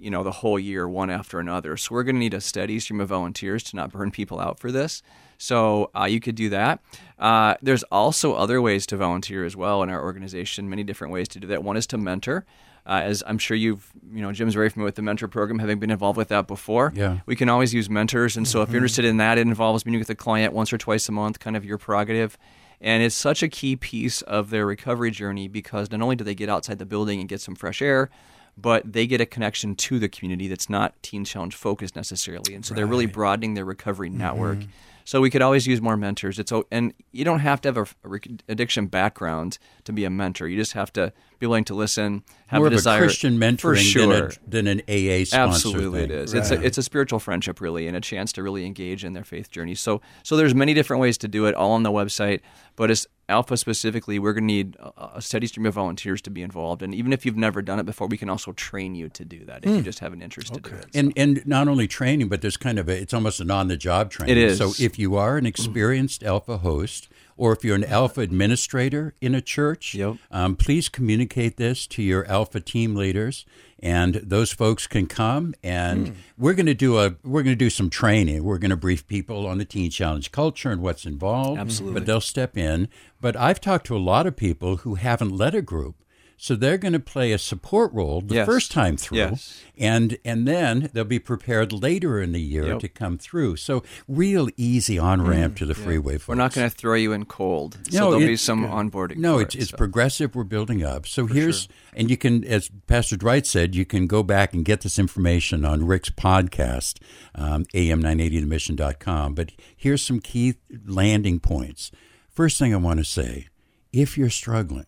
you 0.00 0.10
know 0.10 0.22
the 0.22 0.30
whole 0.30 0.58
year 0.58 0.88
one 0.88 1.10
after 1.10 1.38
another 1.38 1.76
so 1.76 1.94
we're 1.94 2.02
going 2.02 2.16
to 2.16 2.20
need 2.20 2.32
a 2.32 2.40
steady 2.40 2.80
stream 2.80 3.00
of 3.00 3.08
volunteers 3.08 3.62
to 3.62 3.76
not 3.76 3.92
burn 3.92 4.10
people 4.10 4.40
out 4.40 4.58
for 4.58 4.72
this 4.72 5.02
so 5.36 5.90
uh, 5.94 6.04
you 6.04 6.20
could 6.20 6.34
do 6.34 6.48
that 6.48 6.80
uh, 7.18 7.54
there's 7.60 7.82
also 7.84 8.32
other 8.32 8.62
ways 8.62 8.86
to 8.86 8.96
volunteer 8.96 9.44
as 9.44 9.54
well 9.54 9.82
in 9.82 9.90
our 9.90 10.02
organization 10.02 10.70
many 10.70 10.82
different 10.82 11.12
ways 11.12 11.28
to 11.28 11.38
do 11.38 11.46
that 11.46 11.62
one 11.62 11.76
is 11.76 11.86
to 11.86 11.98
mentor 11.98 12.46
uh, 12.86 13.02
as 13.04 13.22
I'm 13.26 13.38
sure 13.38 13.56
you've, 13.56 13.92
you 14.12 14.22
know, 14.22 14.32
Jim's 14.32 14.54
very 14.54 14.68
familiar 14.68 14.86
with 14.86 14.94
the 14.94 15.02
mentor 15.02 15.28
program, 15.28 15.58
having 15.58 15.78
been 15.78 15.90
involved 15.90 16.16
with 16.16 16.28
that 16.28 16.46
before. 16.46 16.92
Yeah. 16.94 17.18
We 17.26 17.36
can 17.36 17.48
always 17.48 17.74
use 17.74 17.90
mentors. 17.90 18.36
And 18.36 18.48
so 18.48 18.62
if 18.62 18.70
you're 18.70 18.78
interested 18.78 19.04
in 19.04 19.18
that, 19.18 19.38
it 19.38 19.42
involves 19.42 19.84
meeting 19.84 20.00
with 20.00 20.10
a 20.10 20.14
client 20.14 20.54
once 20.54 20.72
or 20.72 20.78
twice 20.78 21.08
a 21.08 21.12
month, 21.12 21.38
kind 21.38 21.56
of 21.56 21.64
your 21.64 21.78
prerogative. 21.78 22.38
And 22.80 23.02
it's 23.02 23.14
such 23.14 23.42
a 23.42 23.48
key 23.48 23.76
piece 23.76 24.22
of 24.22 24.50
their 24.50 24.64
recovery 24.64 25.10
journey 25.10 25.48
because 25.48 25.90
not 25.90 26.00
only 26.00 26.16
do 26.16 26.24
they 26.24 26.34
get 26.34 26.48
outside 26.48 26.78
the 26.78 26.86
building 26.86 27.20
and 27.20 27.28
get 27.28 27.40
some 27.40 27.54
fresh 27.54 27.82
air, 27.82 28.08
but 28.56 28.90
they 28.90 29.06
get 29.06 29.20
a 29.20 29.26
connection 29.26 29.74
to 29.74 29.98
the 29.98 30.08
community 30.08 30.48
that's 30.48 30.70
not 30.70 31.00
Teen 31.02 31.24
Challenge 31.24 31.54
focused 31.54 31.94
necessarily. 31.94 32.54
And 32.54 32.64
so 32.64 32.74
they're 32.74 32.86
really 32.86 33.06
broadening 33.06 33.54
their 33.54 33.64
recovery 33.64 34.10
network. 34.10 34.58
Mm-hmm. 34.58 34.70
So 35.10 35.20
we 35.20 35.28
could 35.28 35.42
always 35.42 35.66
use 35.66 35.80
more 35.80 35.96
mentors. 35.96 36.38
It's 36.38 36.52
o- 36.52 36.68
and 36.70 36.94
you 37.10 37.24
don't 37.24 37.40
have 37.40 37.60
to 37.62 37.68
have 37.68 37.76
a, 37.76 37.82
a 38.08 38.20
addiction 38.48 38.86
background 38.86 39.58
to 39.82 39.92
be 39.92 40.04
a 40.04 40.10
mentor. 40.10 40.46
You 40.46 40.56
just 40.56 40.74
have 40.74 40.92
to 40.92 41.12
be 41.40 41.48
willing 41.48 41.64
to 41.64 41.74
listen, 41.74 42.22
have 42.46 42.60
More 42.60 42.68
the 42.68 42.76
of 42.76 42.78
desire 42.78 42.98
a 42.98 43.06
Christian 43.06 43.36
mentoring 43.36 43.58
for 43.58 43.76
sure. 43.76 44.06
than, 44.06 44.22
a, 44.22 44.50
than 44.50 44.66
an 44.68 44.80
AA 44.88 45.24
sponsor 45.24 45.66
Absolutely, 45.66 46.02
thing. 46.02 46.10
it 46.12 46.14
is. 46.16 46.32
It's 46.32 46.52
a, 46.52 46.62
it's 46.64 46.78
a 46.78 46.84
spiritual 46.84 47.18
friendship, 47.18 47.60
really, 47.60 47.88
and 47.88 47.96
a 47.96 48.00
chance 48.00 48.32
to 48.34 48.44
really 48.44 48.64
engage 48.64 49.04
in 49.04 49.12
their 49.12 49.24
faith 49.24 49.50
journey. 49.50 49.74
So, 49.74 50.00
so 50.22 50.36
there's 50.36 50.54
many 50.54 50.74
different 50.74 51.00
ways 51.00 51.18
to 51.18 51.26
do 51.26 51.46
it, 51.46 51.56
all 51.56 51.72
on 51.72 51.82
the 51.82 51.90
website. 51.90 52.42
But 52.76 52.92
as 52.92 53.08
Alpha 53.30 53.56
specifically, 53.56 54.18
we're 54.18 54.32
going 54.32 54.48
to 54.48 54.54
need 54.54 54.76
a, 54.96 55.22
steady 55.22 55.46
stream 55.46 55.64
of 55.64 55.74
volunteers 55.74 56.20
to 56.22 56.30
be 56.30 56.42
involved. 56.42 56.82
And 56.82 56.94
even 56.94 57.12
if 57.12 57.24
you've 57.24 57.36
never 57.36 57.62
done 57.62 57.78
it 57.78 57.86
before, 57.86 58.08
we 58.08 58.16
can 58.16 58.28
also 58.28 58.52
train 58.52 58.94
you 58.94 59.08
to 59.10 59.24
do 59.24 59.44
that 59.46 59.64
if 59.64 59.70
you 59.70 59.76
hmm. 59.76 59.82
just 59.82 60.00
have 60.00 60.12
an 60.12 60.20
interest 60.20 60.52
to 60.54 60.60
do 60.60 60.74
it. 60.74 60.86
And 60.94 61.12
and 61.16 61.46
not 61.46 61.68
only 61.68 61.86
training, 61.86 62.28
but 62.28 62.42
there's 62.42 62.56
kind 62.56 62.78
of 62.78 62.88
a 62.88 63.00
it's 63.00 63.14
almost 63.14 63.40
an 63.40 63.50
on 63.50 63.68
the 63.68 63.76
job 63.76 64.10
training. 64.10 64.36
It 64.36 64.42
is. 64.42 64.58
So 64.58 64.72
if 64.84 64.98
you 64.98 65.16
are 65.16 65.36
an 65.36 65.42
mm-hmm. 65.42 65.48
experienced 65.48 66.24
alpha 66.24 66.58
host, 66.58 67.08
or 67.40 67.52
if 67.54 67.64
you're 67.64 67.74
an 67.74 67.84
Alpha 67.84 68.20
administrator 68.20 69.14
in 69.22 69.34
a 69.34 69.40
church, 69.40 69.94
Yep. 69.94 70.16
um, 70.30 70.56
please 70.56 70.90
communicate 70.90 71.56
this 71.56 71.86
to 71.86 72.02
your 72.02 72.26
Alpha 72.26 72.60
team 72.60 72.94
leaders, 72.94 73.46
and 73.82 74.16
those 74.16 74.52
folks 74.52 74.86
can 74.86 75.06
come. 75.06 75.54
And 75.62 76.08
Hmm. 76.08 76.14
we're 76.36 76.52
going 76.52 76.66
to 76.66 76.74
do 76.74 76.98
a 76.98 77.14
we're 77.24 77.42
going 77.42 77.56
to 77.58 77.64
do 77.64 77.70
some 77.70 77.88
training. 77.88 78.44
We're 78.44 78.58
going 78.58 78.70
to 78.70 78.76
brief 78.76 79.06
people 79.06 79.46
on 79.46 79.56
the 79.56 79.64
Teen 79.64 79.90
Challenge 79.90 80.30
culture 80.30 80.70
and 80.70 80.82
what's 80.82 81.06
involved. 81.06 81.58
Absolutely. 81.58 81.94
but 81.98 82.06
they'll 82.06 82.20
step 82.20 82.58
in. 82.58 82.88
But 83.22 83.36
I've 83.36 83.60
talked 83.60 83.86
to 83.86 83.96
a 83.96 84.06
lot 84.12 84.26
of 84.26 84.36
people 84.36 84.76
who 84.78 84.96
haven't 84.96 85.30
led 85.34 85.54
a 85.54 85.62
group. 85.62 85.96
So 86.42 86.56
they're 86.56 86.78
going 86.78 86.94
to 86.94 86.98
play 87.00 87.32
a 87.32 87.38
support 87.38 87.92
role 87.92 88.22
the 88.22 88.36
Yes. 88.36 88.46
first 88.46 88.72
time 88.72 88.96
through, 88.96 89.18
Yes. 89.18 89.60
and 89.76 90.16
and 90.24 90.48
then 90.48 90.88
they'll 90.94 91.04
be 91.04 91.18
prepared 91.18 91.70
later 91.70 92.18
in 92.18 92.32
the 92.32 92.40
year 92.40 92.66
Yep. 92.68 92.78
to 92.80 92.88
come 92.88 93.18
through. 93.18 93.56
So 93.56 93.82
real 94.08 94.48
easy 94.56 94.98
on 94.98 95.20
ramp 95.20 95.56
to 95.58 95.66
the 95.66 95.74
freeway. 95.74 96.14
Folks. 96.14 96.28
We're 96.28 96.34
not 96.36 96.54
going 96.54 96.70
to 96.70 96.74
throw 96.74 96.94
you 96.94 97.12
in 97.12 97.26
cold. 97.26 97.76
So 97.90 97.98
No, 97.98 98.10
there'll 98.12 98.26
be 98.26 98.36
some 98.36 98.64
onboarding. 98.66 99.16
No, 99.18 99.34
for 99.36 99.42
it's 99.42 99.54
it, 99.54 99.60
it's 99.60 99.70
so. 99.72 99.76
progressive. 99.76 100.34
We're 100.34 100.44
building 100.44 100.82
up. 100.82 101.06
So 101.06 101.26
here's 101.26 101.68
and 101.92 102.08
you 102.08 102.16
can, 102.16 102.42
as 102.44 102.70
Pastor 102.86 103.16
Dwight 103.18 103.44
said, 103.46 103.74
you 103.74 103.84
can 103.84 104.06
go 104.06 104.22
back 104.22 104.54
and 104.54 104.64
get 104.64 104.80
this 104.80 104.98
information 104.98 105.66
on 105.66 105.84
Rick's 105.84 106.08
podcast, 106.08 107.00
um, 107.34 107.66
am980themission.com. 107.74 109.34
But 109.34 109.52
here's 109.76 110.02
some 110.02 110.20
key 110.20 110.54
landing 110.86 111.40
points. 111.40 111.90
First 112.30 112.58
thing 112.58 112.72
I 112.72 112.78
want 112.78 112.98
to 112.98 113.04
say: 113.04 113.48
if 113.92 114.16
you're 114.16 114.30
struggling, 114.30 114.86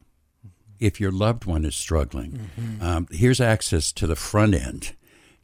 if 0.83 1.01
your 1.01 1.13
loved 1.13 1.45
one 1.45 1.65
is 1.65 1.77
struggling, 1.77 2.51
um, 2.81 3.07
here's 3.11 3.41
access 3.41 3.93
to 3.93 4.07
the 4.07 4.17
front 4.17 4.55
end. 4.55 4.93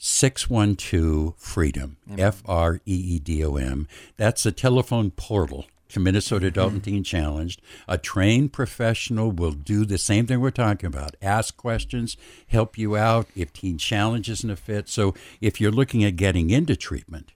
612 0.01 1.35
Freedom, 1.37 1.97
F 2.17 2.43
R 2.47 2.81
E 2.87 2.95
E 2.95 3.19
D 3.19 3.45
O 3.45 3.57
M. 3.57 3.89
That's 4.17 4.47
a 4.47 4.53
telephone 4.53 5.11
portal 5.11 5.67
to 5.89 6.01
Minnesota 6.01 6.49
Adult 6.49 6.73
and 6.73 6.85
Teen 6.85 7.03
Challenged. 7.03 7.61
A 7.89 7.99
trained 7.99 8.53
professional 8.53 9.33
will 9.33 9.53
do 9.53 9.85
the 9.85 9.99
same 9.99 10.27
thing 10.27 10.41
we're 10.41 10.51
talking 10.51 10.87
about 10.87 11.17
ask 11.23 11.57
questions, 11.57 12.17
help 12.49 12.79
you 12.79 12.97
out 12.97 13.27
if 13.35 13.53
Teen 13.53 13.79
Challenge 13.79 14.29
isn't 14.29 14.51
a 14.51 14.57
fit. 14.57 14.89
So 14.89 15.15
if 15.41 15.61
you're 15.61 15.73
looking 15.73 16.05
at 16.05 16.17
getting 16.17 16.51
into 16.51 16.77
treatment, 16.77 17.33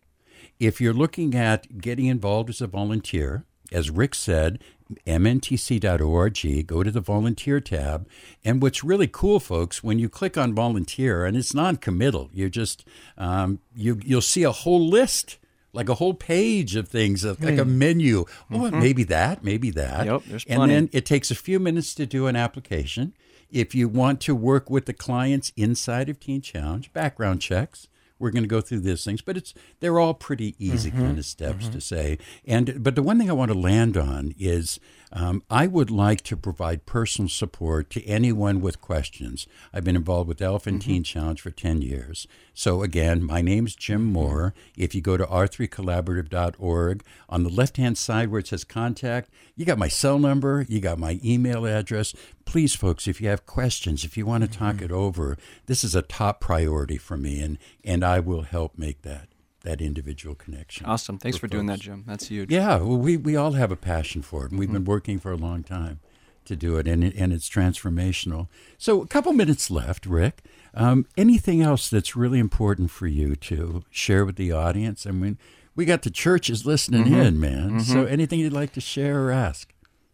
if 0.60 0.80
you're 0.80 0.94
looking 0.94 1.34
at 1.34 1.78
getting 1.78 2.06
involved 2.06 2.50
as 2.50 2.60
a 2.60 2.66
volunteer, 2.68 3.44
as 3.72 3.90
Rick 3.90 4.14
said, 4.14 4.62
mntc.org, 5.06 6.66
go 6.66 6.82
to 6.82 6.90
the 6.90 7.00
volunteer 7.00 7.60
tab. 7.60 8.08
And 8.44 8.62
what's 8.62 8.84
really 8.84 9.08
cool, 9.08 9.40
folks, 9.40 9.82
when 9.82 9.98
you 9.98 10.08
click 10.08 10.36
on 10.36 10.54
volunteer, 10.54 11.24
and 11.24 11.36
it's 11.36 11.54
non-committal, 11.54 12.30
you 12.32 12.48
just 12.48 12.84
um, 13.18 13.60
you 13.74 14.00
you'll 14.04 14.20
see 14.20 14.42
a 14.42 14.52
whole 14.52 14.88
list, 14.88 15.38
like 15.72 15.88
a 15.88 15.94
whole 15.94 16.14
page 16.14 16.76
of 16.76 16.88
things, 16.88 17.24
like 17.24 17.58
a 17.58 17.64
menu. 17.64 18.24
Oh, 18.50 18.70
maybe 18.70 19.04
that, 19.04 19.44
maybe 19.44 19.70
that. 19.70 20.06
Yep, 20.06 20.22
there's 20.26 20.44
and 20.46 20.56
plenty. 20.58 20.74
then 20.74 20.90
it 20.92 21.06
takes 21.06 21.30
a 21.30 21.36
few 21.36 21.58
minutes 21.58 21.94
to 21.94 22.06
do 22.06 22.26
an 22.26 22.36
application. 22.36 23.14
If 23.50 23.74
you 23.74 23.88
want 23.88 24.20
to 24.22 24.34
work 24.34 24.70
with 24.70 24.86
the 24.86 24.94
clients 24.94 25.52
inside 25.56 26.08
of 26.08 26.18
Teen 26.18 26.40
Challenge, 26.40 26.92
background 26.92 27.40
checks. 27.42 27.88
We're 28.22 28.30
going 28.30 28.44
to 28.44 28.48
go 28.48 28.60
through 28.60 28.80
these 28.80 29.04
things, 29.04 29.20
but 29.20 29.36
it's 29.36 29.52
they're 29.80 29.98
all 29.98 30.14
pretty 30.14 30.54
easy 30.58 30.90
mm-hmm. 30.90 31.02
kind 31.02 31.18
of 31.18 31.24
steps 31.24 31.66
to 31.66 31.70
mm-hmm. 31.72 31.78
say. 31.80 32.18
And 32.46 32.82
but 32.82 32.94
the 32.94 33.02
one 33.02 33.18
thing 33.18 33.28
I 33.28 33.34
want 33.34 33.50
to 33.50 33.58
land 33.58 33.96
on 33.96 34.32
is 34.38 34.78
um, 35.12 35.42
I 35.50 35.66
would 35.66 35.90
like 35.90 36.22
to 36.22 36.36
provide 36.36 36.86
personal 36.86 37.28
support 37.28 37.90
to 37.90 38.04
anyone 38.06 38.60
with 38.60 38.80
questions. 38.80 39.48
I've 39.74 39.84
been 39.84 39.96
involved 39.96 40.28
with 40.28 40.40
and 40.40 40.80
Teen 40.80 41.02
mm-hmm. 41.02 41.02
Challenge 41.02 41.40
for 41.40 41.50
ten 41.50 41.82
years. 41.82 42.28
So 42.54 42.82
again, 42.82 43.24
my 43.24 43.42
name's 43.42 43.74
Jim 43.74 44.04
Moore. 44.04 44.54
If 44.76 44.94
you 44.94 45.00
go 45.00 45.16
to 45.16 45.24
r3collaborative.org 45.24 47.04
on 47.28 47.42
the 47.42 47.50
left 47.50 47.76
hand 47.76 47.98
side 47.98 48.30
where 48.30 48.40
it 48.40 48.46
says 48.46 48.62
contact, 48.62 49.30
you 49.56 49.64
got 49.64 49.78
my 49.78 49.88
cell 49.88 50.18
number, 50.18 50.64
you 50.68 50.80
got 50.80 50.98
my 50.98 51.18
email 51.24 51.66
address. 51.66 52.14
Please, 52.52 52.74
folks, 52.74 53.08
if 53.08 53.18
you 53.18 53.30
have 53.30 53.46
questions, 53.46 54.04
if 54.04 54.18
you 54.18 54.26
want 54.26 54.44
to 54.44 54.58
talk 54.58 54.74
mm-hmm. 54.74 54.84
it 54.84 54.92
over, 54.92 55.38
this 55.64 55.82
is 55.82 55.94
a 55.94 56.02
top 56.02 56.38
priority 56.38 56.98
for 56.98 57.16
me, 57.16 57.40
and 57.40 57.56
and 57.82 58.04
I 58.04 58.20
will 58.20 58.42
help 58.42 58.76
make 58.76 59.00
that 59.00 59.28
that 59.62 59.80
individual 59.80 60.34
connection. 60.34 60.84
Awesome. 60.84 61.16
Thanks 61.16 61.38
for, 61.38 61.46
doing 61.46 61.64
that. 61.64 61.80
Jim. 61.80 62.04
That's 62.06 62.28
huge. 62.28 62.52
Yeah, 62.52 62.76
well, 62.76 62.98
we 62.98 63.16
we 63.16 63.36
all 63.36 63.52
have 63.52 63.72
a 63.72 63.76
passion 63.76 64.20
for 64.20 64.44
it, 64.44 64.50
and 64.50 64.60
we've 64.60 64.70
been 64.70 64.82
mm-hmm. 64.82 64.90
working 64.90 65.18
for 65.18 65.32
a 65.32 65.36
long 65.36 65.62
time 65.62 66.00
to 66.44 66.54
do 66.54 66.76
it, 66.76 66.86
and 66.86 67.02
it, 67.02 67.14
and 67.16 67.32
it's 67.32 67.48
transformational. 67.48 68.48
So, 68.76 69.00
a 69.00 69.06
couple 69.06 69.32
minutes 69.32 69.70
left, 69.70 70.04
Rick. 70.04 70.42
Um, 70.74 71.06
anything 71.16 71.62
else 71.62 71.88
that's 71.88 72.14
really 72.14 72.38
important 72.38 72.90
for 72.90 73.06
you 73.06 73.34
to 73.34 73.82
share 73.90 74.26
with 74.26 74.36
the 74.36 74.52
audience? 74.52 75.06
I 75.06 75.12
mean, 75.12 75.38
we 75.74 75.86
got 75.86 76.02
the 76.02 76.10
churches 76.10 76.66
listening 76.66 77.04
mm-hmm. 77.04 77.14
in, 77.14 77.40
man. 77.40 77.80
So, 77.80 78.04
anything 78.04 78.40
you'd 78.40 78.52
like 78.52 78.74
to 78.74 78.82
share 78.82 79.24
or 79.24 79.30
ask? 79.30 79.72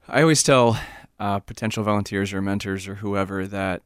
I 0.08 0.22
always 0.22 0.44
tell 0.44 0.78
uh, 1.18 1.38
potential 1.40 1.82
volunteers 1.84 2.32
or 2.32 2.40
mentors 2.40 2.86
or 2.88 2.96
whoever 2.96 3.46
that 3.46 3.82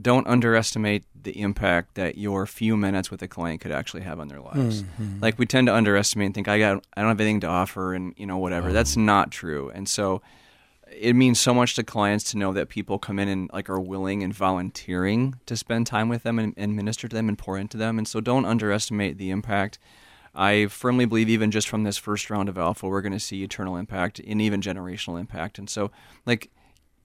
don't 0.00 0.26
underestimate 0.28 1.04
the 1.20 1.40
impact 1.40 1.96
that 1.96 2.16
your 2.16 2.46
few 2.46 2.76
minutes 2.76 3.10
with 3.10 3.20
a 3.22 3.28
client 3.28 3.60
could 3.60 3.72
actually 3.72 4.02
have 4.02 4.20
on 4.20 4.28
their 4.28 4.40
lives. 4.40 4.84
Like 5.20 5.38
we 5.38 5.46
tend 5.46 5.66
to 5.66 5.74
underestimate 5.74 6.26
and 6.26 6.34
think 6.34 6.48
I 6.48 6.58
got 6.58 6.84
I 6.96 7.00
don't 7.00 7.08
have 7.08 7.20
anything 7.20 7.40
to 7.40 7.48
offer 7.48 7.94
and 7.94 8.14
you 8.16 8.26
know 8.26 8.38
whatever. 8.38 8.72
That's 8.72 8.96
not 8.96 9.30
true. 9.30 9.70
And 9.74 9.88
so 9.88 10.22
it 10.96 11.14
means 11.14 11.38
so 11.40 11.54
much 11.54 11.74
to 11.74 11.82
clients 11.82 12.30
to 12.32 12.38
know 12.38 12.52
that 12.52 12.68
people 12.68 12.98
come 12.98 13.18
in 13.18 13.28
and 13.28 13.50
like 13.52 13.68
are 13.70 13.80
willing 13.80 14.22
and 14.22 14.34
volunteering 14.34 15.36
to 15.46 15.56
spend 15.56 15.86
time 15.86 16.08
with 16.08 16.22
them 16.22 16.38
and, 16.38 16.54
and 16.56 16.74
minister 16.76 17.08
to 17.08 17.16
them 17.16 17.28
and 17.28 17.38
pour 17.38 17.58
into 17.58 17.76
them. 17.76 17.98
And 17.98 18.06
so 18.06 18.20
don't 18.20 18.44
underestimate 18.44 19.18
the 19.18 19.30
impact. 19.30 19.78
I 20.34 20.66
firmly 20.66 21.04
believe 21.06 21.28
even 21.28 21.50
just 21.50 21.68
from 21.68 21.82
this 21.84 21.96
first 21.96 22.30
round 22.30 22.48
of 22.48 22.56
alpha, 22.56 22.86
we're 22.88 23.02
going 23.02 23.12
to 23.12 23.20
see 23.20 23.42
eternal 23.42 23.76
impact 23.76 24.20
and 24.20 24.40
even 24.40 24.60
generational 24.60 25.18
impact. 25.18 25.58
And 25.58 25.68
so, 25.68 25.90
like, 26.24 26.50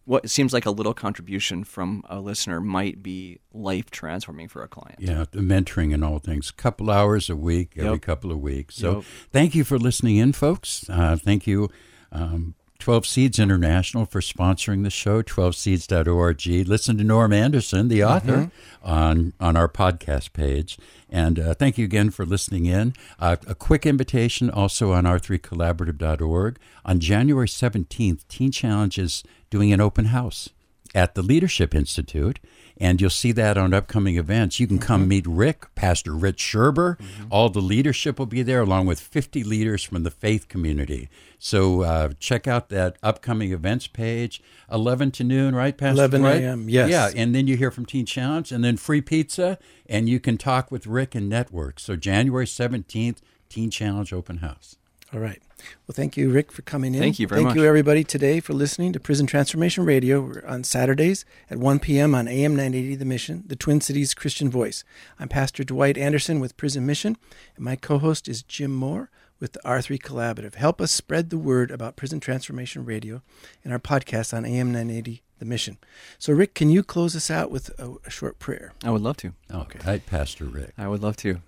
what 0.06 0.30
seems 0.30 0.54
like 0.54 0.68
a 0.68 0.72
little 0.72 0.94
contribution 0.94 1.64
from 1.64 2.04
a 2.08 2.20
listener 2.20 2.62
might 2.62 3.02
be 3.02 3.40
life 3.52 3.90
transforming 3.90 4.48
for 4.48 4.62
a 4.62 4.68
client. 4.68 5.00
Yeah, 5.00 5.26
the 5.32 5.40
mentoring 5.40 5.92
and 5.94 6.04
all 6.04 6.20
things. 6.20 6.52
Couple 6.52 6.92
hours 6.92 7.28
a 7.28 7.36
week, 7.36 7.72
every 7.76 7.94
Yep. 7.94 8.02
couple 8.04 8.32
of 8.32 8.40
weeks. 8.40 8.76
So 8.76 8.98
Yep. 8.98 9.04
thank 9.32 9.56
you 9.56 9.64
for 9.64 9.80
listening 9.80 10.18
in, 10.18 10.32
folks. 10.34 10.88
Uh, 10.88 11.18
thank 11.18 11.48
you, 11.48 11.70
um, 12.12 12.54
12 12.86 13.08
Seeds 13.08 13.40
International, 13.40 14.06
for 14.06 14.22
sponsoring 14.22 14.84
the 14.84 14.92
show, 14.92 15.24
12seeds.org. 15.24 16.68
Listen 16.68 17.00
to 17.00 17.04
Norm 17.04 17.34
Anderson, 17.34 17.88
the 17.88 18.04
author, 18.04 18.52
on, 18.84 19.34
on 19.40 19.58
our 19.58 19.68
podcast 19.68 20.34
page. 20.34 20.78
And 21.10 21.40
uh, 21.40 21.56
thank 21.56 21.80
you 21.80 21.86
again 21.86 22.12
for 22.12 22.28
listening 22.28 22.68
in. 22.68 22.94
Uh, 23.18 23.38
a 23.48 23.56
quick 23.56 23.88
invitation 23.88 24.52
also 24.52 24.92
on 24.92 25.06
r3collaborative.org. 25.06 26.60
On 26.86 27.00
January 27.00 27.48
17th, 27.48 28.28
Teen 28.28 28.52
Challenge 28.52 29.00
is 29.00 29.24
doing 29.50 29.74
an 29.74 29.82
open 29.82 30.06
house 30.06 30.50
at 30.94 31.16
the 31.16 31.24
Leadership 31.24 31.74
Institute, 31.74 32.38
and 32.78 33.00
you'll 33.00 33.10
see 33.10 33.32
that 33.32 33.58
on 33.58 33.74
upcoming 33.74 34.18
events. 34.18 34.60
You 34.60 34.68
can 34.68 34.80
come 34.80 35.08
meet 35.08 35.26
Rick, 35.26 35.74
Pastor 35.76 36.14
Rich 36.14 36.38
Sherber. 36.38 37.00
All 37.30 37.50
the 37.50 37.62
leadership 37.62 38.20
will 38.20 38.26
be 38.26 38.44
there, 38.44 38.62
along 38.62 38.86
with 38.86 39.00
50 39.00 39.44
leaders 39.44 39.84
from 39.84 40.04
the 40.04 40.12
faith 40.12 40.48
community. 40.48 41.10
So 41.40 41.82
uh, 41.82 42.10
check 42.20 42.48
out 42.48 42.70
that 42.70 42.98
upcoming 43.04 43.52
events 43.52 43.88
page, 43.88 44.42
11 44.72 45.12
to 45.12 45.24
noon, 45.24 45.56
right, 45.56 45.78
Pastor? 45.78 46.00
11 46.02 46.22
Dwight? 46.22 46.42
a.m., 46.42 46.70
yes. 46.70 46.90
Yeah, 46.90 47.12
and 47.16 47.34
then 47.34 47.48
you 47.48 47.56
hear 47.56 47.72
from 47.72 47.86
Teen 47.86 48.06
Challenge, 48.06 48.52
and 48.52 48.64
then 48.64 48.78
free 48.78 49.02
pizza, 49.02 49.58
and 49.88 50.10
you 50.10 50.20
can 50.20 50.38
talk 50.38 50.72
with 50.72 50.88
Rick 50.88 51.16
and 51.16 51.30
network. 51.30 51.80
So 51.80 51.96
January 51.96 52.46
17th, 52.46 53.18
Teen 53.50 53.70
Challenge 53.70 54.12
Open 54.12 54.38
House. 54.38 54.76
All 55.14 55.20
right. 55.20 55.42
Well, 55.88 55.94
thank 55.94 56.18
you, 56.18 56.32
Rick, 56.32 56.52
for 56.52 56.62
coming 56.62 56.94
in. 56.94 57.02
Thank 57.02 57.20
you 57.20 57.28
very 57.28 57.40
thank 57.40 57.50
much. 57.50 57.58
you, 57.58 57.66
everybody, 57.66 58.04
today 58.04 58.40
for 58.40 58.54
listening 58.54 58.94
to 58.94 59.00
Prison 59.00 59.26
Transformation 59.26 59.86
Radio. 59.86 60.22
We're 60.22 60.46
on 60.46 60.64
Saturdays 60.64 61.26
at 61.50 61.58
1 61.58 61.80
p.m. 61.80 62.14
on 62.14 62.28
AM 62.28 62.56
980 62.56 62.96
The 62.96 63.06
Mission, 63.06 63.44
the 63.48 63.56
Twin 63.56 63.82
Cities 63.82 64.14
Christian 64.14 64.50
Voice. 64.50 64.84
I'm 65.20 65.30
Pastor 65.30 65.64
Dwight 65.64 65.98
Anderson 65.98 66.40
with 66.40 66.58
Prison 66.58 66.86
Mission, 66.86 67.18
and 67.56 67.66
my 67.66 67.76
co 67.76 68.00
host 68.00 68.28
is 68.28 68.44
Jim 68.44 68.74
Moore 68.74 69.10
with 69.40 69.54
the 69.54 69.60
R3 69.66 70.00
Collaborative. 70.00 70.56
Help 70.56 70.82
us 70.82 70.92
spread 70.92 71.30
the 71.30 71.38
word 71.38 71.72
about 71.72 71.96
Prison 71.96 72.20
Transformation 72.20 72.86
Radio 72.86 73.22
and 73.64 73.74
our 73.74 73.80
podcast 73.80 74.36
on 74.36 74.46
AM 74.46 74.72
980 74.72 75.24
The 75.40 75.46
Mission. 75.46 75.78
So, 76.18 76.34
Rick, 76.34 76.54
can 76.54 76.70
you 76.70 76.84
close 76.84 77.16
us 77.16 77.30
out 77.30 77.52
with 77.52 77.70
a, 77.80 77.96
a 78.06 78.10
short 78.10 78.40
prayer? 78.40 78.74
I 78.84 78.92
would 78.92 79.02
love 79.02 79.18
to. 79.18 79.34
Okay. 79.52 79.80
All 79.80 79.92
right, 79.92 80.06
Pastor 80.06 80.46
Rick. 80.46 80.74
I 80.78 80.88
would 80.88 81.04
love 81.04 81.18
to. 81.18 81.42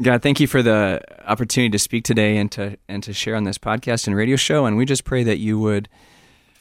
God, 0.00 0.22
thank 0.22 0.38
you 0.38 0.46
for 0.46 0.62
the 0.62 1.02
opportunity 1.26 1.70
to 1.70 1.78
speak 1.78 2.04
today 2.04 2.36
and 2.36 2.50
to 2.52 2.76
and 2.88 3.02
to 3.02 3.12
share 3.12 3.34
on 3.34 3.44
this 3.44 3.58
podcast 3.58 4.06
and 4.06 4.14
radio 4.14 4.36
show. 4.36 4.64
And 4.64 4.76
we 4.76 4.84
just 4.84 5.04
pray 5.04 5.24
that 5.24 5.38
you 5.38 5.58
would 5.58 5.88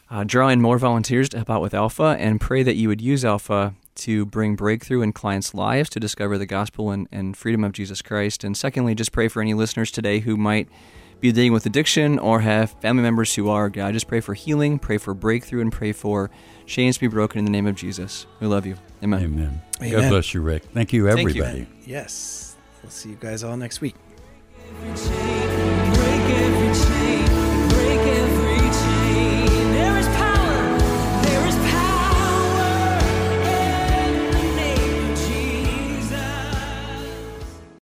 uh, 0.10 0.24
draw 0.24 0.48
in 0.48 0.62
more 0.62 0.78
volunteers 0.78 1.30
to 1.30 1.38
help 1.38 1.50
out 1.50 1.62
with 1.62 1.74
Alpha, 1.74 2.16
and 2.20 2.40
pray 2.40 2.64
that 2.64 2.76
you 2.76 2.88
would 2.88 3.02
use 3.02 3.26
Alpha 3.26 3.74
to 3.96 4.26
bring 4.26 4.56
breakthrough 4.56 5.02
in 5.02 5.12
clients' 5.12 5.54
lives 5.54 5.90
to 5.90 6.00
discover 6.00 6.38
the 6.38 6.46
gospel 6.46 6.92
and, 6.92 7.08
and 7.12 7.36
freedom 7.36 7.64
of 7.64 7.74
Jesus 7.74 8.02
Christ. 8.02 8.44
And 8.44 8.56
secondly, 8.56 8.96
just 8.96 9.12
pray 9.12 9.28
for 9.28 9.42
any 9.42 9.54
listeners 9.54 9.92
today 9.92 10.20
who 10.20 10.38
might 10.38 10.70
be 11.20 11.32
dealing 11.32 11.52
with 11.52 11.66
addiction 11.66 12.20
or 12.20 12.42
have 12.42 12.72
family 12.80 13.02
members 13.02 13.34
who 13.34 13.50
are. 13.50 13.70
God, 13.70 13.94
just 13.94 14.08
pray 14.08 14.22
for 14.22 14.36
healing, 14.36 14.78
pray 14.78 15.00
for 15.00 15.14
breakthrough, 15.16 15.62
and 15.62 15.72
pray 15.72 15.92
for 15.92 16.30
chains 16.68 16.96
to 16.98 17.02
be 17.02 17.08
broken 17.08 17.40
in 17.40 17.46
the 17.46 17.52
name 17.52 17.66
of 17.66 17.76
Jesus. 17.76 18.28
We 18.40 18.48
love 18.48 18.66
you. 18.66 18.78
Amen. 19.04 19.24
Amen. 19.24 19.62
God 19.80 20.10
bless 20.10 20.34
you, 20.34 20.42
Rick. 20.42 20.64
Thank 20.74 20.94
you, 20.94 21.08
Thank 21.08 21.36
you. 21.36 21.44
everybody. 21.44 21.68
Yes. 21.86 22.47
We'll 22.88 22.94
see 22.94 23.10
you 23.10 23.18
guys 23.20 23.44
all 23.44 23.58
next 23.58 23.82
week. 23.82 23.96